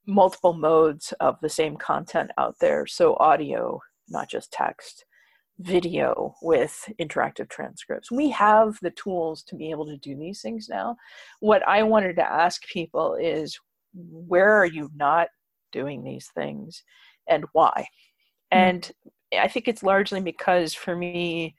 multiple 0.07 0.55
modes 0.55 1.13
of 1.21 1.37
the 1.43 1.51
same 1.51 1.77
content 1.77 2.31
out 2.39 2.57
there? 2.61 2.87
So 2.87 3.17
audio 3.17 3.81
not 4.09 4.29
just 4.31 4.53
text 4.53 5.05
video 5.61 6.35
with 6.43 6.89
interactive 7.01 7.49
transcripts 7.49 8.11
we 8.11 8.29
have 8.29 8.77
the 8.83 8.91
tools 8.91 9.43
to 9.43 9.55
be 9.55 9.71
able 9.71 9.87
to 9.87 9.97
do 9.99 10.17
these 10.17 10.41
things 10.41 10.69
now 10.69 10.97
what 11.41 11.67
i 11.69 11.83
wanted 11.83 12.17
to 12.17 12.23
ask 12.23 12.67
people 12.67 13.15
is 13.15 13.59
where 13.95 14.53
are 14.53 14.67
you 14.67 14.91
not 14.97 15.29
doing 15.71 16.03
these 16.03 16.29
things 16.35 16.83
and 17.29 17.45
why 17.53 17.87
mm-hmm. 18.53 18.59
and 18.59 18.93
i 19.39 19.47
think 19.47 19.69
it's 19.69 19.85
largely 19.85 20.21
because 20.21 20.75
for 20.75 20.97
me 20.97 21.55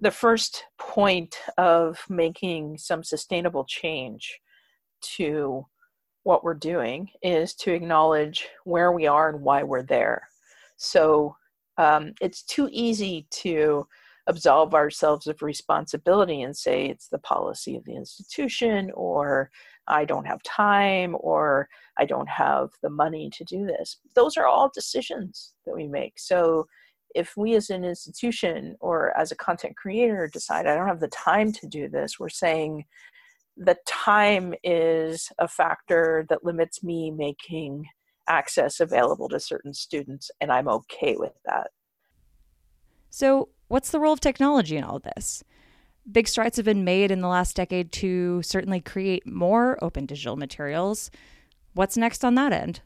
the 0.00 0.10
first 0.10 0.64
point 0.78 1.36
of 1.56 2.04
making 2.08 2.78
some 2.78 3.02
sustainable 3.02 3.64
change 3.64 4.38
to 5.00 5.66
what 6.24 6.42
we're 6.42 6.54
doing 6.54 7.08
is 7.22 7.54
to 7.54 7.72
acknowledge 7.72 8.48
where 8.64 8.92
we 8.92 9.06
are 9.06 9.28
and 9.28 9.40
why 9.40 9.62
we're 9.62 9.82
there. 9.82 10.28
So 10.76 11.36
um, 11.78 12.12
it's 12.20 12.42
too 12.42 12.68
easy 12.72 13.26
to 13.30 13.86
absolve 14.26 14.74
ourselves 14.74 15.26
of 15.26 15.42
responsibility 15.42 16.42
and 16.42 16.56
say 16.56 16.86
it's 16.86 17.08
the 17.08 17.18
policy 17.18 17.76
of 17.76 17.84
the 17.84 17.94
institution 17.94 18.90
or 18.94 19.50
I 19.86 20.06
don't 20.06 20.26
have 20.26 20.42
time 20.42 21.14
or 21.20 21.68
I 21.98 22.06
don't 22.06 22.28
have 22.28 22.70
the 22.82 22.88
money 22.88 23.30
to 23.34 23.44
do 23.44 23.66
this. 23.66 23.98
Those 24.14 24.36
are 24.36 24.46
all 24.46 24.70
decisions 24.72 25.52
that 25.66 25.74
we 25.74 25.86
make. 25.86 26.18
So 26.18 26.66
if 27.14 27.36
we 27.36 27.54
as 27.54 27.70
an 27.70 27.84
institution 27.84 28.76
or 28.80 29.16
as 29.16 29.30
a 29.30 29.36
content 29.36 29.76
creator 29.76 30.28
decide 30.32 30.66
I 30.66 30.74
don't 30.74 30.88
have 30.88 31.00
the 31.00 31.08
time 31.08 31.52
to 31.52 31.66
do 31.66 31.88
this, 31.88 32.18
we're 32.18 32.30
saying 32.30 32.84
the 33.56 33.76
time 33.86 34.54
is 34.64 35.30
a 35.38 35.46
factor 35.46 36.26
that 36.28 36.44
limits 36.44 36.82
me 36.82 37.10
making 37.10 37.86
access 38.28 38.80
available 38.80 39.28
to 39.28 39.40
certain 39.40 39.74
students, 39.74 40.30
and 40.40 40.50
I'm 40.50 40.68
okay 40.68 41.16
with 41.16 41.34
that. 41.44 41.68
So, 43.10 43.50
what's 43.68 43.90
the 43.90 44.00
role 44.00 44.12
of 44.12 44.20
technology 44.20 44.76
in 44.76 44.84
all 44.84 44.96
of 44.96 45.02
this? 45.02 45.44
Big 46.10 46.28
strides 46.28 46.56
have 46.56 46.66
been 46.66 46.84
made 46.84 47.10
in 47.10 47.20
the 47.20 47.28
last 47.28 47.56
decade 47.56 47.92
to 47.92 48.42
certainly 48.42 48.80
create 48.80 49.26
more 49.26 49.82
open 49.82 50.06
digital 50.06 50.36
materials. 50.36 51.10
What's 51.72 51.96
next 51.96 52.24
on 52.24 52.34
that 52.34 52.52
end? 52.52 52.80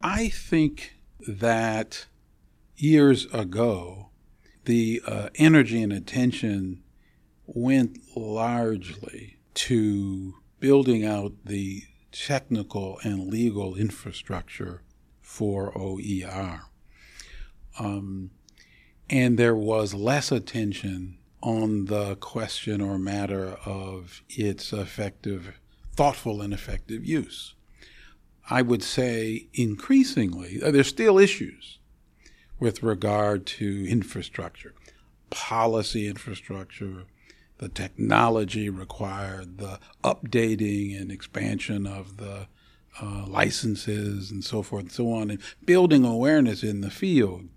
I 0.00 0.28
think 0.28 0.94
that 1.26 2.06
years 2.76 3.26
ago, 3.32 4.10
the 4.64 5.02
uh, 5.06 5.30
energy 5.36 5.82
and 5.82 5.92
attention 5.92 6.82
went 7.46 7.98
largely 8.14 9.38
to 9.54 10.34
building 10.60 11.04
out 11.04 11.32
the 11.44 11.82
technical 12.12 12.98
and 13.02 13.28
legal 13.28 13.74
infrastructure 13.74 14.82
for 15.20 15.76
OER. 15.76 16.62
Um, 17.78 18.30
and 19.10 19.38
there 19.38 19.54
was 19.54 19.94
less 19.94 20.32
attention 20.32 21.18
on 21.40 21.86
the 21.86 22.16
question 22.16 22.80
or 22.80 22.98
matter 22.98 23.56
of 23.64 24.22
its 24.28 24.72
effective, 24.72 25.58
thoughtful, 25.94 26.42
and 26.42 26.52
effective 26.52 27.04
use. 27.04 27.54
I 28.50 28.62
would 28.62 28.82
say 28.82 29.48
increasingly, 29.54 30.62
uh, 30.62 30.70
there's 30.70 30.88
still 30.88 31.18
issues 31.18 31.78
with 32.58 32.82
regard 32.82 33.46
to 33.46 33.86
infrastructure, 33.88 34.74
policy 35.30 36.08
infrastructure, 36.08 37.04
the 37.58 37.68
technology 37.68 38.70
required, 38.70 39.58
the 39.58 39.78
updating 40.02 40.98
and 41.00 41.10
expansion 41.10 41.86
of 41.86 42.16
the 42.16 42.46
uh, 43.00 43.26
licenses 43.26 44.30
and 44.30 44.44
so 44.44 44.62
forth 44.62 44.82
and 44.82 44.92
so 44.92 45.12
on, 45.12 45.30
and 45.30 45.40
building 45.64 46.04
awareness 46.04 46.62
in 46.62 46.80
the 46.80 46.90
field 46.90 47.48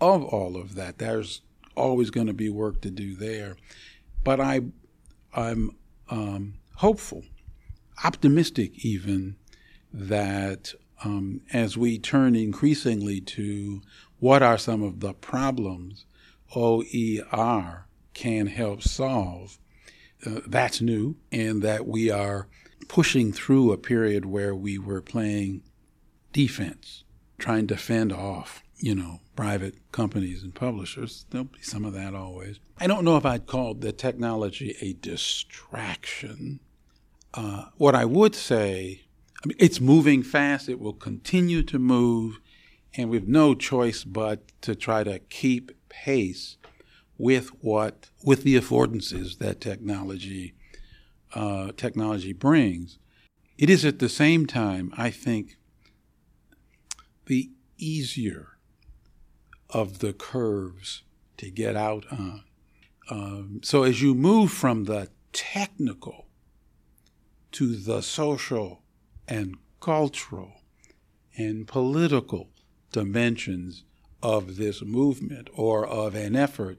of 0.00 0.24
all 0.24 0.56
of 0.56 0.74
that. 0.74 0.98
There's 0.98 1.42
always 1.76 2.10
going 2.10 2.26
to 2.26 2.32
be 2.32 2.50
work 2.50 2.80
to 2.82 2.90
do 2.90 3.14
there, 3.14 3.56
but 4.24 4.40
I, 4.40 4.62
I'm 5.34 5.76
um, 6.08 6.54
hopeful, 6.76 7.24
optimistic 8.04 8.84
even, 8.84 9.36
that 9.92 10.74
um, 11.04 11.40
as 11.52 11.76
we 11.76 11.98
turn 11.98 12.34
increasingly 12.34 13.20
to 13.20 13.80
what 14.18 14.42
are 14.42 14.58
some 14.58 14.82
of 14.82 15.00
the 15.00 15.14
problems 15.14 16.04
OER 16.54 17.86
can 18.20 18.48
help 18.48 18.82
solve. 18.82 19.58
Uh, 20.26 20.40
that's 20.46 20.82
new, 20.82 21.16
and 21.32 21.62
that 21.62 21.86
we 21.86 22.10
are 22.10 22.48
pushing 22.86 23.32
through 23.32 23.72
a 23.72 23.78
period 23.78 24.26
where 24.26 24.54
we 24.54 24.78
were 24.78 25.00
playing 25.00 25.62
defense, 26.30 27.04
trying 27.38 27.66
to 27.66 27.78
fend 27.78 28.12
off, 28.12 28.62
you 28.76 28.94
know, 28.94 29.20
private 29.34 29.74
companies 29.90 30.42
and 30.42 30.54
publishers. 30.54 31.24
There'll 31.30 31.46
be 31.46 31.62
some 31.62 31.86
of 31.86 31.94
that 31.94 32.14
always. 32.14 32.60
I 32.78 32.86
don't 32.86 33.06
know 33.06 33.16
if 33.16 33.24
I'd 33.24 33.46
call 33.46 33.72
the 33.72 33.90
technology 33.90 34.76
a 34.82 34.92
distraction. 34.92 36.60
Uh, 37.32 37.66
what 37.78 37.94
I 37.94 38.04
would 38.04 38.34
say 38.34 39.00
I 39.42 39.48
mean, 39.48 39.56
it's 39.58 39.80
moving 39.80 40.22
fast. 40.22 40.68
It 40.68 40.78
will 40.78 40.92
continue 40.92 41.62
to 41.62 41.78
move, 41.78 42.38
and 42.98 43.08
we've 43.08 43.26
no 43.26 43.54
choice 43.54 44.04
but 44.04 44.42
to 44.60 44.74
try 44.74 45.04
to 45.04 45.20
keep 45.20 45.72
pace 45.88 46.58
with 47.20 47.48
what 47.62 48.08
with 48.24 48.44
the 48.44 48.56
affordances 48.56 49.38
that 49.38 49.60
technology 49.60 50.54
uh, 51.34 51.70
technology 51.76 52.32
brings. 52.32 52.98
It 53.58 53.68
is 53.68 53.84
at 53.84 53.98
the 53.98 54.08
same 54.08 54.46
time, 54.46 54.90
I 54.96 55.10
think, 55.10 55.58
the 57.26 57.50
easier 57.76 58.56
of 59.68 59.98
the 59.98 60.14
curves 60.14 61.02
to 61.36 61.50
get 61.50 61.76
out 61.76 62.06
on. 62.10 62.44
Um, 63.10 63.60
so 63.62 63.82
as 63.82 64.00
you 64.00 64.14
move 64.14 64.50
from 64.50 64.84
the 64.84 65.10
technical 65.32 66.26
to 67.52 67.76
the 67.76 68.00
social 68.00 68.82
and 69.28 69.56
cultural 69.80 70.62
and 71.36 71.68
political 71.68 72.48
dimensions 72.92 73.84
of 74.22 74.56
this 74.56 74.82
movement 74.82 75.48
or 75.54 75.86
of 75.86 76.14
an 76.14 76.34
effort 76.34 76.78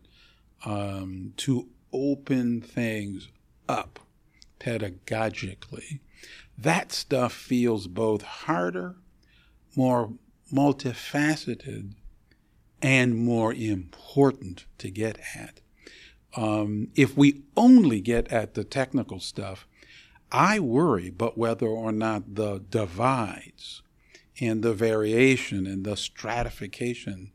um, 0.65 1.33
to 1.37 1.67
open 1.93 2.61
things 2.61 3.29
up 3.67 3.99
pedagogically. 4.59 5.99
That 6.57 6.91
stuff 6.91 7.33
feels 7.33 7.87
both 7.87 8.21
harder, 8.21 8.95
more 9.75 10.13
multifaceted, 10.53 11.93
and 12.81 13.15
more 13.15 13.53
important 13.53 14.65
to 14.79 14.89
get 14.89 15.19
at. 15.35 15.61
Um, 16.35 16.89
if 16.95 17.17
we 17.17 17.43
only 17.57 18.01
get 18.01 18.31
at 18.31 18.53
the 18.53 18.63
technical 18.63 19.19
stuff, 19.19 19.67
I 20.31 20.59
worry 20.59 21.09
but 21.09 21.37
whether 21.37 21.67
or 21.67 21.91
not 21.91 22.35
the 22.35 22.59
divides 22.69 23.81
and 24.39 24.63
the 24.63 24.73
variation 24.73 25.67
and 25.67 25.83
the 25.85 25.97
stratification 25.97 27.31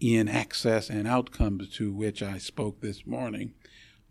in 0.00 0.28
access 0.28 0.90
and 0.90 1.06
outcomes 1.06 1.68
to 1.76 1.92
which 1.92 2.22
I 2.22 2.38
spoke 2.38 2.80
this 2.80 3.06
morning 3.06 3.54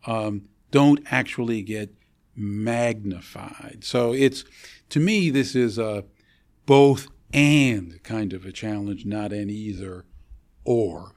um, 0.05 0.49
don't 0.71 1.01
actually 1.11 1.61
get 1.61 1.93
magnified. 2.35 3.79
So 3.83 4.13
it's 4.13 4.43
to 4.89 4.99
me 4.99 5.29
this 5.29 5.55
is 5.55 5.77
a 5.77 6.05
both 6.65 7.07
and 7.33 8.01
kind 8.03 8.33
of 8.33 8.45
a 8.45 8.51
challenge, 8.51 9.05
not 9.05 9.33
an 9.33 9.49
either 9.49 10.05
or. 10.63 11.13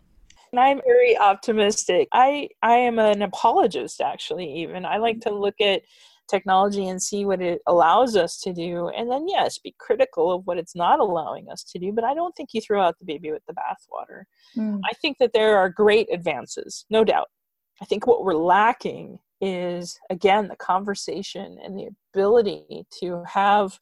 And 0.52 0.60
I'm 0.60 0.80
very 0.84 1.16
optimistic. 1.16 2.08
I 2.12 2.48
I 2.62 2.74
am 2.74 2.98
an 2.98 3.22
apologist 3.22 4.00
actually 4.00 4.52
even. 4.62 4.84
I 4.84 4.96
like 4.96 5.20
to 5.20 5.30
look 5.30 5.60
at 5.60 5.82
technology 6.30 6.88
and 6.88 7.02
see 7.02 7.24
what 7.24 7.42
it 7.42 7.60
allows 7.66 8.16
us 8.16 8.40
to 8.40 8.52
do. 8.52 8.88
And 8.88 9.10
then 9.10 9.26
yes 9.28 9.58
be 9.58 9.74
critical 9.78 10.32
of 10.32 10.46
what 10.46 10.58
it's 10.58 10.76
not 10.76 11.00
allowing 11.00 11.48
us 11.50 11.64
to 11.64 11.78
do 11.78 11.92
but 11.92 12.04
i 12.04 12.14
don't 12.14 12.34
think 12.36 12.50
you 12.52 12.60
throw 12.60 12.82
out 12.82 12.98
the 12.98 13.04
baby 13.04 13.30
with 13.30 13.42
the 13.46 13.54
bathwater. 13.54 14.24
Mm. 14.56 14.80
i 14.84 14.92
think 14.94 15.18
that 15.18 15.32
there 15.32 15.56
are 15.58 15.68
great 15.68 16.08
advances 16.12 16.84
no 16.90 17.04
doubt. 17.04 17.28
I 17.82 17.86
think 17.86 18.06
what 18.06 18.24
we're 18.24 18.34
lacking 18.34 19.18
is 19.40 19.98
again 20.10 20.48
the 20.48 20.56
conversation 20.56 21.58
and 21.64 21.78
the 21.78 21.88
ability 22.12 22.84
to 23.00 23.22
have 23.26 23.78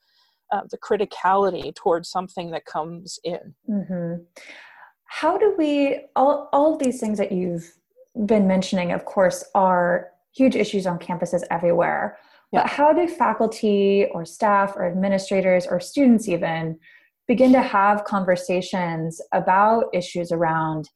uh, 0.52 0.62
the 0.71 0.78
criticality 0.78 1.75
towards 1.75 2.09
something 2.09 2.50
that 2.52 2.64
comes 2.64 3.19
in. 3.25 3.55
Mm-hmm. 3.69 4.23
how 5.07 5.37
do 5.37 5.55
we 5.59 6.00
all, 6.14 6.49
all 6.52 6.75
of 6.75 6.78
these 6.78 7.00
things 7.00 7.19
that 7.19 7.33
you've 7.33 7.75
been 8.25 8.47
mentioning 8.47 8.93
of 8.93 9.05
course 9.05 9.45
are 9.55 10.11
huge 10.33 10.55
issues 10.55 10.87
on 10.87 10.99
campuses 10.99 11.43
everywhere 11.50 12.19
but 12.52 12.67
how 12.67 12.93
do 12.93 13.07
faculty 13.07 14.07
or 14.12 14.25
staff 14.25 14.75
or 14.76 14.87
administrators 14.87 15.67
or 15.67 15.81
students 15.81 16.28
even 16.28 16.78
begin 17.26 17.52
to 17.52 17.61
have 17.61 18.05
conversations 18.05 19.21
about 19.33 19.85
issues 19.93 20.33
around 20.33 20.88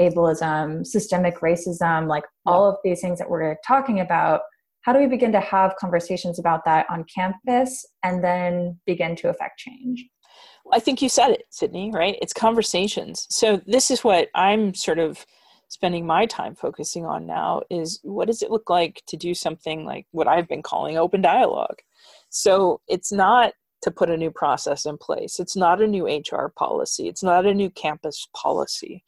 ableism, 0.00 0.86
systemic 0.86 1.40
racism, 1.40 2.08
like 2.08 2.24
yeah. 2.46 2.52
all 2.52 2.68
of 2.68 2.76
these 2.84 3.00
things 3.00 3.18
that 3.18 3.28
we're 3.28 3.56
talking 3.66 4.00
about? 4.00 4.42
How 4.82 4.92
do 4.92 4.98
we 4.98 5.06
begin 5.06 5.32
to 5.32 5.40
have 5.40 5.76
conversations 5.76 6.38
about 6.38 6.64
that 6.64 6.86
on 6.90 7.04
campus 7.12 7.84
and 8.02 8.22
then 8.22 8.80
begin 8.86 9.16
to 9.16 9.28
affect 9.28 9.58
change? 9.58 10.04
I 10.72 10.78
think 10.78 11.02
you 11.02 11.08
said 11.08 11.30
it, 11.30 11.44
Sydney, 11.50 11.90
right? 11.92 12.16
It's 12.22 12.32
conversations. 12.32 13.26
So, 13.30 13.60
this 13.66 13.90
is 13.90 14.04
what 14.04 14.28
I'm 14.34 14.74
sort 14.74 15.00
of 15.00 15.26
spending 15.72 16.06
my 16.06 16.26
time 16.26 16.54
focusing 16.54 17.06
on 17.06 17.24
now 17.24 17.62
is 17.70 17.98
what 18.02 18.26
does 18.26 18.42
it 18.42 18.50
look 18.50 18.68
like 18.68 19.02
to 19.06 19.16
do 19.16 19.32
something 19.32 19.86
like 19.86 20.06
what 20.10 20.28
I've 20.28 20.46
been 20.46 20.62
calling 20.62 20.98
open 20.98 21.22
dialogue. 21.22 21.78
So 22.28 22.82
it's 22.88 23.10
not 23.10 23.54
to 23.80 23.90
put 23.90 24.10
a 24.10 24.16
new 24.18 24.30
process 24.30 24.84
in 24.84 24.98
place. 24.98 25.40
It's 25.40 25.56
not 25.56 25.80
a 25.80 25.86
new 25.86 26.06
HR 26.06 26.52
policy. 26.54 27.08
It's 27.08 27.22
not 27.22 27.46
a 27.46 27.54
new 27.54 27.70
campus 27.70 28.28
policy. 28.36 29.02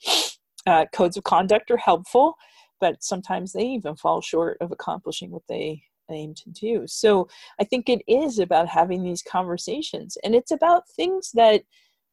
Uh, 0.67 0.87
codes 0.95 1.19
of 1.19 1.25
conduct 1.25 1.71
are 1.71 1.77
helpful, 1.77 2.35
but 2.81 3.05
sometimes 3.05 3.53
they 3.53 3.67
even 3.67 3.95
fall 3.95 4.23
short 4.23 4.57
of 4.63 4.73
accomplishing 4.73 5.31
what 5.31 5.43
they 5.51 5.83
aim 6.11 6.33
to 6.33 6.49
do. 6.49 6.85
So 6.87 7.29
I 7.61 7.65
think 7.65 7.91
it 7.91 8.01
is 8.09 8.39
about 8.39 8.69
having 8.69 9.05
these 9.05 9.23
conversations, 9.23 10.17
and 10.25 10.35
it's 10.35 10.51
about 10.51 10.89
things 10.89 11.31
that 11.35 11.65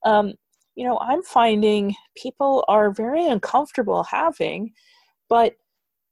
um, 0.05 0.33
you 0.75 0.86
know, 0.86 0.97
I'm 0.99 1.21
finding 1.23 1.95
people 2.15 2.63
are 2.67 2.91
very 2.91 3.27
uncomfortable 3.27 4.03
having, 4.03 4.73
but 5.29 5.55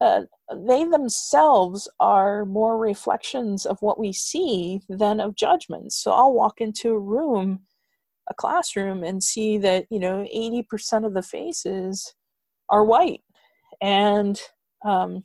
uh, 0.02 0.22
they 0.56 0.86
themselves 0.86 1.90
are 2.00 2.46
more 2.46 2.78
reflections 2.78 3.66
of 3.66 3.82
what 3.82 4.00
we 4.00 4.14
see 4.14 4.82
than 4.90 5.20
of 5.20 5.36
judgments. 5.36 6.02
So 6.02 6.12
I'll 6.12 6.34
walk 6.34 6.62
into 6.62 6.92
a 6.92 7.00
room, 7.00 7.62
a 8.30 8.34
classroom, 8.34 9.04
and 9.04 9.22
see 9.22 9.58
that, 9.60 9.86
you 9.90 10.00
know, 10.00 10.26
80% 10.34 11.06
of 11.06 11.14
the 11.14 11.22
faces 11.22 12.14
are 12.70 12.86
white. 12.86 13.22
And, 13.82 14.40
um, 14.86 15.24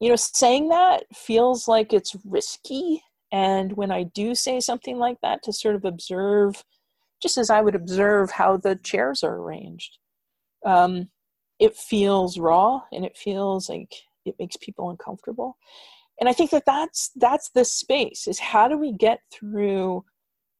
you 0.00 0.08
know, 0.08 0.16
saying 0.16 0.68
that 0.68 1.04
feels 1.14 1.68
like 1.68 1.92
it's 1.92 2.16
risky. 2.24 3.02
And 3.32 3.72
when 3.74 3.90
I 3.90 4.04
do 4.04 4.34
say 4.34 4.60
something 4.60 4.98
like 4.98 5.18
that 5.22 5.42
to 5.42 5.52
sort 5.52 5.74
of 5.74 5.84
observe 5.84 6.64
just 7.20 7.36
as 7.38 7.50
I 7.50 7.60
would 7.60 7.74
observe 7.74 8.30
how 8.30 8.56
the 8.56 8.76
chairs 8.76 9.22
are 9.22 9.36
arranged. 9.36 9.98
Um, 10.64 11.08
it 11.58 11.76
feels 11.76 12.38
raw 12.38 12.82
and 12.92 13.04
it 13.04 13.16
feels 13.16 13.68
like 13.68 13.94
it 14.24 14.36
makes 14.38 14.56
people 14.56 14.90
uncomfortable. 14.90 15.56
And 16.20 16.28
I 16.28 16.32
think 16.32 16.50
that 16.50 16.64
that's 16.66 17.10
that's 17.16 17.50
the 17.50 17.64
space 17.64 18.26
is 18.26 18.38
how 18.38 18.68
do 18.68 18.76
we 18.76 18.92
get 18.92 19.20
through 19.32 20.04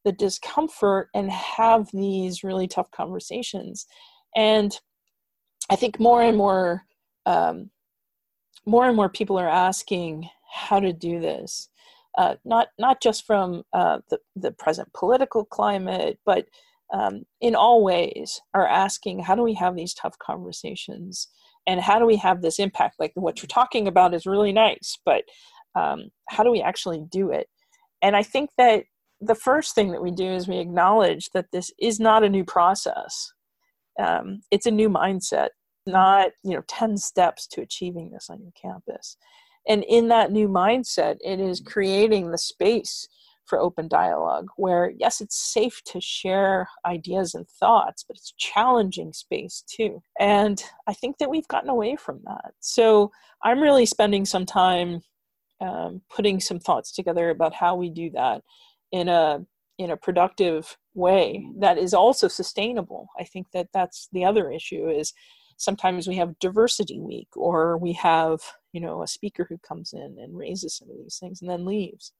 the 0.04 0.12
discomfort 0.12 1.08
and 1.14 1.30
have 1.30 1.88
these 1.92 2.44
really 2.44 2.68
tough 2.68 2.90
conversations. 2.90 3.86
And 4.36 4.78
I 5.70 5.76
think 5.76 5.98
more 5.98 6.22
and 6.22 6.36
more 6.36 6.84
um, 7.26 7.70
more 8.66 8.86
and 8.86 8.96
more 8.96 9.08
people 9.08 9.38
are 9.38 9.48
asking 9.48 10.28
how 10.50 10.80
to 10.80 10.92
do 10.92 11.20
this 11.20 11.68
uh, 12.18 12.34
not 12.44 12.68
not 12.78 13.00
just 13.00 13.24
from 13.24 13.62
uh, 13.72 14.00
the 14.10 14.18
the 14.36 14.52
present 14.52 14.92
political 14.92 15.44
climate, 15.44 16.18
but 16.26 16.46
um, 16.92 17.22
in 17.40 17.54
all 17.54 17.82
ways 17.84 18.40
are 18.54 18.66
asking 18.66 19.20
how 19.20 19.34
do 19.34 19.42
we 19.42 19.54
have 19.54 19.76
these 19.76 19.94
tough 19.94 20.18
conversations 20.18 21.28
and 21.66 21.80
how 21.80 21.98
do 21.98 22.06
we 22.06 22.16
have 22.16 22.42
this 22.42 22.58
impact? 22.58 22.96
Like 22.98 23.12
what 23.14 23.40
you're 23.40 23.46
talking 23.46 23.86
about 23.86 24.14
is 24.14 24.26
really 24.26 24.52
nice, 24.52 24.98
but 25.04 25.22
um, 25.74 26.08
how 26.28 26.42
do 26.42 26.50
we 26.50 26.60
actually 26.60 27.04
do 27.10 27.30
it? 27.30 27.46
And 28.02 28.16
I 28.16 28.22
think 28.22 28.50
that 28.58 28.84
the 29.20 29.34
first 29.34 29.74
thing 29.74 29.92
that 29.92 30.02
we 30.02 30.10
do 30.10 30.26
is 30.26 30.48
we 30.48 30.58
acknowledge 30.58 31.30
that 31.34 31.46
this 31.52 31.70
is 31.80 32.00
not 32.00 32.24
a 32.24 32.28
new 32.28 32.44
process. 32.44 33.32
Um, 34.00 34.40
it's 34.50 34.66
a 34.66 34.70
new 34.72 34.88
mindset, 34.88 35.48
not 35.86 36.30
you 36.42 36.54
know 36.54 36.62
ten 36.66 36.96
steps 36.96 37.46
to 37.48 37.60
achieving 37.60 38.10
this 38.10 38.28
on 38.28 38.42
your 38.42 38.52
campus. 38.60 39.16
And 39.66 39.84
in 39.88 40.08
that 40.08 40.32
new 40.32 40.48
mindset, 40.48 41.16
it 41.24 41.40
is 41.40 41.60
creating 41.60 42.30
the 42.30 42.38
space 42.38 43.08
for 43.44 43.58
open 43.58 43.88
dialogue 43.88 44.48
where, 44.56 44.92
yes, 44.98 45.20
it's 45.20 45.40
safe 45.52 45.80
to 45.86 46.00
share 46.00 46.68
ideas 46.84 47.34
and 47.34 47.48
thoughts, 47.48 48.04
but 48.06 48.16
it's 48.16 48.34
challenging 48.36 49.12
space 49.12 49.64
too. 49.66 50.02
And 50.20 50.62
I 50.86 50.92
think 50.92 51.18
that 51.18 51.30
we've 51.30 51.48
gotten 51.48 51.70
away 51.70 51.96
from 51.96 52.20
that. 52.24 52.52
So 52.60 53.10
I'm 53.42 53.60
really 53.60 53.86
spending 53.86 54.26
some 54.26 54.44
time 54.44 55.00
um, 55.60 56.02
putting 56.08 56.40
some 56.40 56.60
thoughts 56.60 56.92
together 56.92 57.30
about 57.30 57.54
how 57.54 57.74
we 57.74 57.90
do 57.90 58.10
that 58.10 58.42
in 58.92 59.08
a 59.08 59.44
in 59.78 59.90
a 59.90 59.96
productive 59.96 60.76
way 60.94 61.46
that 61.60 61.78
is 61.78 61.94
also 61.94 62.26
sustainable. 62.26 63.08
I 63.18 63.24
think 63.24 63.46
that 63.52 63.68
that's 63.72 64.08
the 64.12 64.24
other 64.24 64.50
issue 64.50 64.88
is 64.88 65.12
sometimes 65.56 66.08
we 66.08 66.16
have 66.16 66.38
diversity 66.40 66.98
week 67.00 67.28
or 67.36 67.78
we 67.78 67.92
have 67.92 68.40
you 68.72 68.80
know 68.80 69.02
a 69.02 69.06
speaker 69.06 69.46
who 69.48 69.58
comes 69.58 69.92
in 69.92 70.16
and 70.20 70.36
raises 70.36 70.76
some 70.76 70.90
of 70.90 70.96
these 70.96 71.18
things 71.18 71.40
and 71.40 71.50
then 71.50 71.64
leaves. 71.64 72.12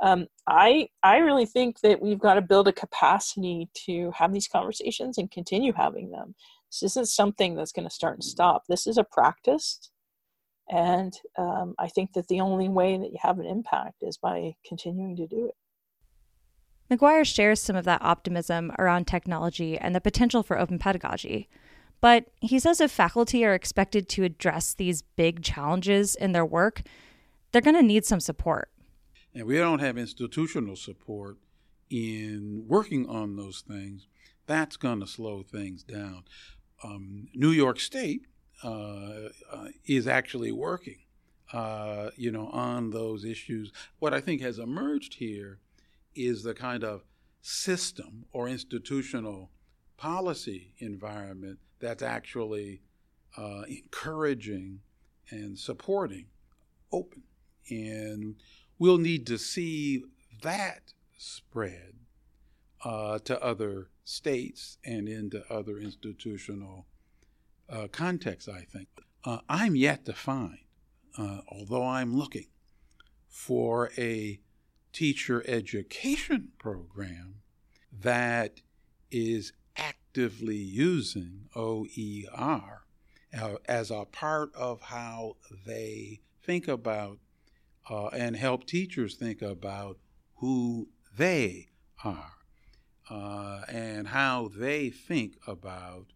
Um, 0.00 0.26
i 0.48 0.88
i 1.02 1.18
really 1.18 1.46
think 1.46 1.80
that 1.80 2.02
we've 2.02 2.18
got 2.18 2.34
to 2.34 2.42
build 2.42 2.66
a 2.66 2.72
capacity 2.72 3.68
to 3.86 4.10
have 4.12 4.32
these 4.32 4.48
conversations 4.48 5.18
and 5.18 5.30
continue 5.30 5.72
having 5.72 6.10
them. 6.10 6.34
This 6.70 6.82
isn't 6.92 7.08
something 7.08 7.54
that's 7.54 7.72
going 7.72 7.88
to 7.88 7.94
start 7.94 8.14
and 8.14 8.24
stop. 8.24 8.64
This 8.66 8.86
is 8.86 8.98
a 8.98 9.04
practice 9.04 9.90
and 10.70 11.12
um, 11.38 11.74
i 11.78 11.88
think 11.88 12.12
that 12.12 12.26
the 12.28 12.40
only 12.40 12.68
way 12.68 12.96
that 12.96 13.10
you 13.10 13.18
have 13.20 13.38
an 13.38 13.46
impact 13.46 14.02
is 14.02 14.16
by 14.16 14.54
continuing 14.66 15.16
to 15.16 15.26
do 15.26 15.46
it. 15.46 15.54
McGuire 16.90 17.24
shares 17.24 17.60
some 17.60 17.76
of 17.76 17.84
that 17.84 18.02
optimism 18.02 18.72
around 18.78 19.06
technology 19.06 19.78
and 19.78 19.94
the 19.94 20.00
potential 20.00 20.42
for 20.42 20.58
open 20.58 20.78
pedagogy. 20.78 21.48
But 22.02 22.26
he 22.40 22.58
says 22.58 22.80
if 22.80 22.90
faculty 22.90 23.44
are 23.44 23.54
expected 23.54 24.08
to 24.10 24.24
address 24.24 24.74
these 24.74 25.02
big 25.02 25.42
challenges 25.42 26.16
in 26.16 26.32
their 26.32 26.44
work, 26.44 26.82
they're 27.52 27.62
going 27.62 27.76
to 27.76 27.82
need 27.82 28.04
some 28.04 28.18
support. 28.20 28.70
And 29.34 29.46
we 29.46 29.56
don't 29.56 29.78
have 29.78 29.96
institutional 29.96 30.74
support 30.76 31.38
in 31.88 32.64
working 32.66 33.08
on 33.08 33.36
those 33.36 33.62
things. 33.66 34.08
That's 34.46 34.76
going 34.76 34.98
to 35.00 35.06
slow 35.06 35.42
things 35.42 35.84
down. 35.84 36.24
Um, 36.82 37.28
New 37.34 37.50
York 37.50 37.78
State 37.78 38.26
uh, 38.64 39.28
uh, 39.52 39.68
is 39.86 40.08
actually 40.08 40.50
working, 40.50 40.98
uh, 41.52 42.10
you 42.16 42.32
know, 42.32 42.48
on 42.48 42.90
those 42.90 43.24
issues. 43.24 43.70
What 44.00 44.12
I 44.12 44.20
think 44.20 44.40
has 44.40 44.58
emerged 44.58 45.14
here 45.14 45.60
is 46.16 46.42
the 46.42 46.54
kind 46.54 46.82
of 46.82 47.04
system 47.42 48.24
or 48.32 48.48
institutional 48.48 49.50
policy 49.96 50.74
environment 50.78 51.60
that's 51.82 52.02
actually 52.02 52.80
uh, 53.36 53.62
encouraging 53.68 54.80
and 55.30 55.58
supporting 55.58 56.26
open. 56.90 57.24
And 57.68 58.36
we'll 58.78 58.98
need 58.98 59.26
to 59.26 59.38
see 59.38 60.04
that 60.42 60.94
spread 61.18 61.94
uh, 62.84 63.18
to 63.20 63.42
other 63.42 63.90
states 64.04 64.78
and 64.84 65.08
into 65.08 65.44
other 65.52 65.78
institutional 65.78 66.86
uh, 67.68 67.88
contexts, 67.88 68.48
I 68.48 68.62
think. 68.62 68.88
Uh, 69.24 69.38
I'm 69.48 69.76
yet 69.76 70.04
to 70.06 70.12
find, 70.12 70.58
uh, 71.18 71.40
although 71.48 71.86
I'm 71.86 72.16
looking 72.16 72.48
for 73.28 73.90
a 73.96 74.40
teacher 74.92 75.42
education 75.46 76.48
program 76.58 77.36
that 78.00 78.60
is 79.10 79.52
actively 80.12 80.56
using 80.56 81.48
OER 81.56 82.84
uh, 83.40 83.54
as 83.64 83.90
a 83.90 84.04
part 84.04 84.54
of 84.54 84.82
how 84.82 85.36
they 85.66 86.20
think 86.42 86.68
about 86.68 87.18
uh, 87.88 88.08
and 88.08 88.36
help 88.36 88.66
teachers 88.66 89.14
think 89.14 89.40
about 89.40 89.96
who 90.36 90.86
they 91.16 91.68
are 92.04 92.34
uh, 93.08 93.62
and 93.68 94.08
how 94.08 94.50
they 94.54 94.90
think 94.90 95.36
about 95.46 96.08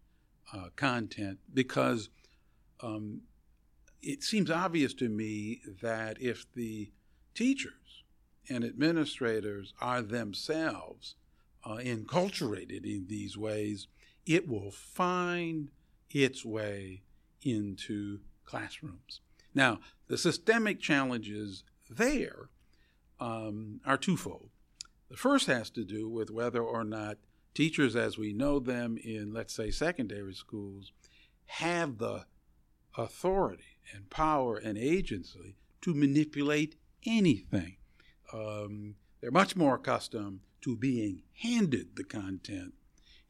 uh, 0.53 0.67
content 0.75 1.39
because 1.51 2.09
um, 2.81 3.21
it 4.03 4.23
seems 4.23 4.51
obvious 4.51 4.93
to 4.93 5.09
me 5.09 5.59
that 5.81 6.21
if 6.21 6.45
the 6.53 6.91
teachers 7.33 8.03
and 8.47 8.63
administrators 8.63 9.73
are 9.81 10.03
themselves 10.03 11.15
uh, 11.67 11.77
enculturated 11.77 12.85
in 12.85 13.07
these 13.09 13.37
ways, 13.37 13.87
it 14.25 14.47
will 14.47 14.71
find 14.71 15.69
its 16.09 16.45
way 16.45 17.01
into 17.41 18.19
classrooms. 18.45 19.19
Now, 19.53 19.79
the 20.07 20.17
systemic 20.17 20.79
challenges 20.79 21.63
there 21.89 22.49
um, 23.19 23.81
are 23.85 23.97
twofold. 23.97 24.49
The 25.09 25.17
first 25.17 25.47
has 25.47 25.69
to 25.71 25.83
do 25.83 26.07
with 26.07 26.31
whether 26.31 26.61
or 26.61 26.85
not 26.85 27.17
teachers, 27.53 27.95
as 27.95 28.17
we 28.17 28.31
know 28.31 28.59
them 28.59 28.97
in, 29.03 29.33
let's 29.33 29.53
say, 29.53 29.69
secondary 29.69 30.33
schools, 30.33 30.93
have 31.47 31.97
the 31.97 32.25
authority 32.97 33.79
and 33.93 34.09
power 34.09 34.57
and 34.57 34.77
agency 34.77 35.55
to 35.81 35.93
manipulate 35.93 36.75
anything. 37.05 37.77
Um, 38.33 38.95
they're 39.19 39.31
much 39.31 39.55
more 39.55 39.75
accustomed 39.75 40.41
to 40.61 40.75
being 40.75 41.21
handed 41.41 41.95
the 41.95 42.03
content 42.03 42.73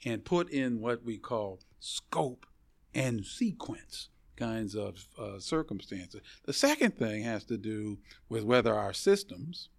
and 0.06 0.26
put 0.26 0.50
in 0.50 0.80
what 0.80 1.04
we 1.04 1.18
call 1.18 1.60
scope 1.80 2.46
and 2.94 3.26
sequence 3.26 4.10
kinds 4.36 4.76
of 4.76 5.08
uh, 5.20 5.40
circumstances. 5.40 6.22
The 6.46 6.54
second 6.54 6.98
thing 6.98 7.24
has 7.24 7.44
to 7.46 7.58
do 7.58 7.98
with 8.30 8.44
whether 8.44 8.74
our 8.74 8.94
systems, 8.94 9.70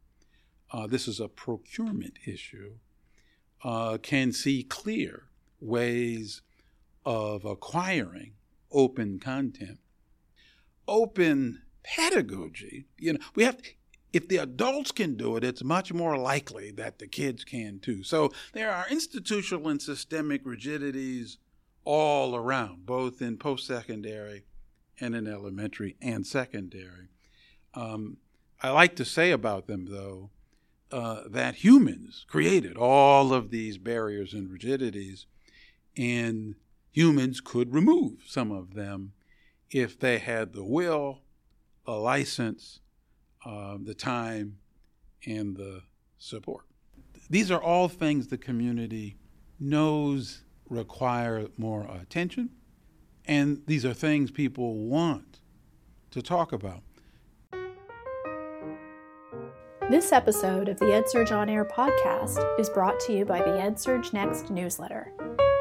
uh, 0.72 0.86
this 0.86 1.08
is 1.08 1.20
a 1.20 1.28
procurement 1.28 2.18
issue, 2.26 2.74
uh, 3.64 3.98
can 4.02 4.32
see 4.32 4.62
clear 4.62 5.24
ways 5.60 6.42
of 7.04 7.44
acquiring 7.44 8.32
open 8.70 9.18
content. 9.18 9.78
Open 10.86 11.62
pedagogy, 11.82 12.86
you 12.98 13.14
know, 13.14 13.18
we 13.34 13.44
have, 13.44 13.60
if 14.12 14.28
the 14.28 14.38
adults 14.38 14.92
can 14.92 15.16
do 15.16 15.36
it, 15.36 15.44
it's 15.44 15.62
much 15.62 15.92
more 15.92 16.16
likely 16.16 16.70
that 16.72 16.98
the 16.98 17.06
kids 17.06 17.44
can 17.44 17.78
too. 17.78 18.02
So 18.02 18.32
there 18.52 18.70
are 18.70 18.86
institutional 18.90 19.68
and 19.68 19.80
systemic 19.80 20.42
rigidities 20.44 21.38
all 21.84 22.34
around, 22.34 22.86
both 22.86 23.20
in 23.20 23.36
post 23.36 23.66
secondary 23.66 24.44
and 25.00 25.14
in 25.14 25.26
elementary 25.26 25.96
and 26.00 26.26
secondary. 26.26 27.08
Um, 27.74 28.16
I 28.62 28.70
like 28.70 28.96
to 28.96 29.04
say 29.04 29.30
about 29.30 29.66
them, 29.66 29.86
though, 29.86 30.30
uh, 30.90 31.22
that 31.28 31.56
humans 31.56 32.24
created 32.28 32.76
all 32.76 33.32
of 33.32 33.50
these 33.50 33.78
barriers 33.78 34.32
and 34.32 34.50
rigidities, 34.50 35.26
and 35.96 36.56
humans 36.90 37.40
could 37.40 37.72
remove 37.72 38.22
some 38.26 38.50
of 38.50 38.74
them 38.74 39.12
if 39.70 39.98
they 39.98 40.18
had 40.18 40.54
the 40.54 40.64
will, 40.64 41.20
the 41.84 41.92
license, 41.92 42.80
uh, 43.44 43.76
the 43.82 43.94
time, 43.94 44.58
and 45.26 45.56
the 45.56 45.82
support. 46.18 46.64
These 47.30 47.50
are 47.50 47.60
all 47.60 47.88
things 47.88 48.28
the 48.28 48.38
community 48.38 49.16
knows 49.60 50.42
require 50.68 51.48
more 51.56 51.86
attention, 51.90 52.50
and 53.24 53.62
these 53.66 53.84
are 53.84 53.94
things 53.94 54.30
people 54.30 54.74
want 54.74 55.40
to 56.10 56.22
talk 56.22 56.52
about. 56.52 56.82
This 59.90 60.12
episode 60.12 60.68
of 60.68 60.78
the 60.78 60.84
EdSurge 60.84 61.32
On 61.32 61.48
Air 61.48 61.64
podcast 61.64 62.60
is 62.60 62.68
brought 62.68 63.00
to 63.00 63.12
you 63.14 63.24
by 63.24 63.38
the 63.38 63.52
EdSurge 63.52 64.12
Next 64.12 64.50
newsletter. 64.50 65.14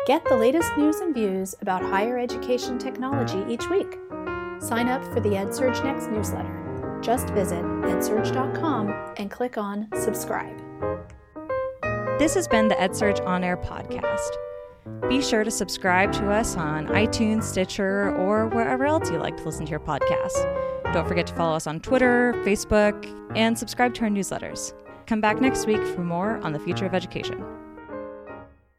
Get 0.06 0.26
the 0.26 0.36
latest 0.36 0.70
news 0.78 0.98
and 0.98 1.14
views 1.14 1.56
about 1.62 1.82
higher 1.82 2.18
education 2.18 2.78
technology 2.78 3.44
each 3.48 3.70
week. 3.70 3.98
Sign 4.60 4.90
up 4.90 5.04
for 5.14 5.22
the 5.22 5.30
EdSurge 5.30 5.82
Next 5.84 6.10
newsletter. 6.10 6.67
Just 7.02 7.30
visit 7.30 7.64
edsurge.com 7.64 9.14
and 9.18 9.32
click 9.32 9.58
on 9.58 9.88
subscribe. 9.96 10.62
This 12.20 12.34
has 12.34 12.48
been 12.48 12.68
the 12.68 12.76
EdSurge 12.76 13.24
On 13.26 13.44
Air 13.44 13.58
podcast. 13.58 14.30
Be 15.08 15.22
sure 15.22 15.44
to 15.44 15.52
subscribe 15.52 16.12
to 16.14 16.32
us 16.32 16.58
on 16.58 16.88
iTunes, 16.88 17.44
Stitcher, 17.44 18.16
or 18.16 18.48
wherever 18.48 18.86
else 18.86 19.12
you 19.12 19.20
like 19.20 19.38
to 19.38 19.44
listen 19.44 19.66
to 19.66 19.70
your 19.70 19.80
podcasts. 19.80 20.44
Don't 20.94 21.08
forget 21.08 21.28
to 21.28 21.36
follow 21.36 21.56
us 21.56 21.68
on 21.68 21.80
Twitter, 21.80 22.34
Facebook, 22.46 23.06
and 23.36 23.58
subscribe 23.58 23.94
to 23.96 24.04
our 24.04 24.10
newsletters. 24.10 24.74
Come 25.06 25.22
back 25.22 25.40
next 25.40 25.68
week 25.68 25.84
for 25.84 26.02
more 26.02 26.38
on 26.38 26.54
the 26.54 26.60
future 26.60 26.86
of 26.86 26.94
education. 26.94 27.44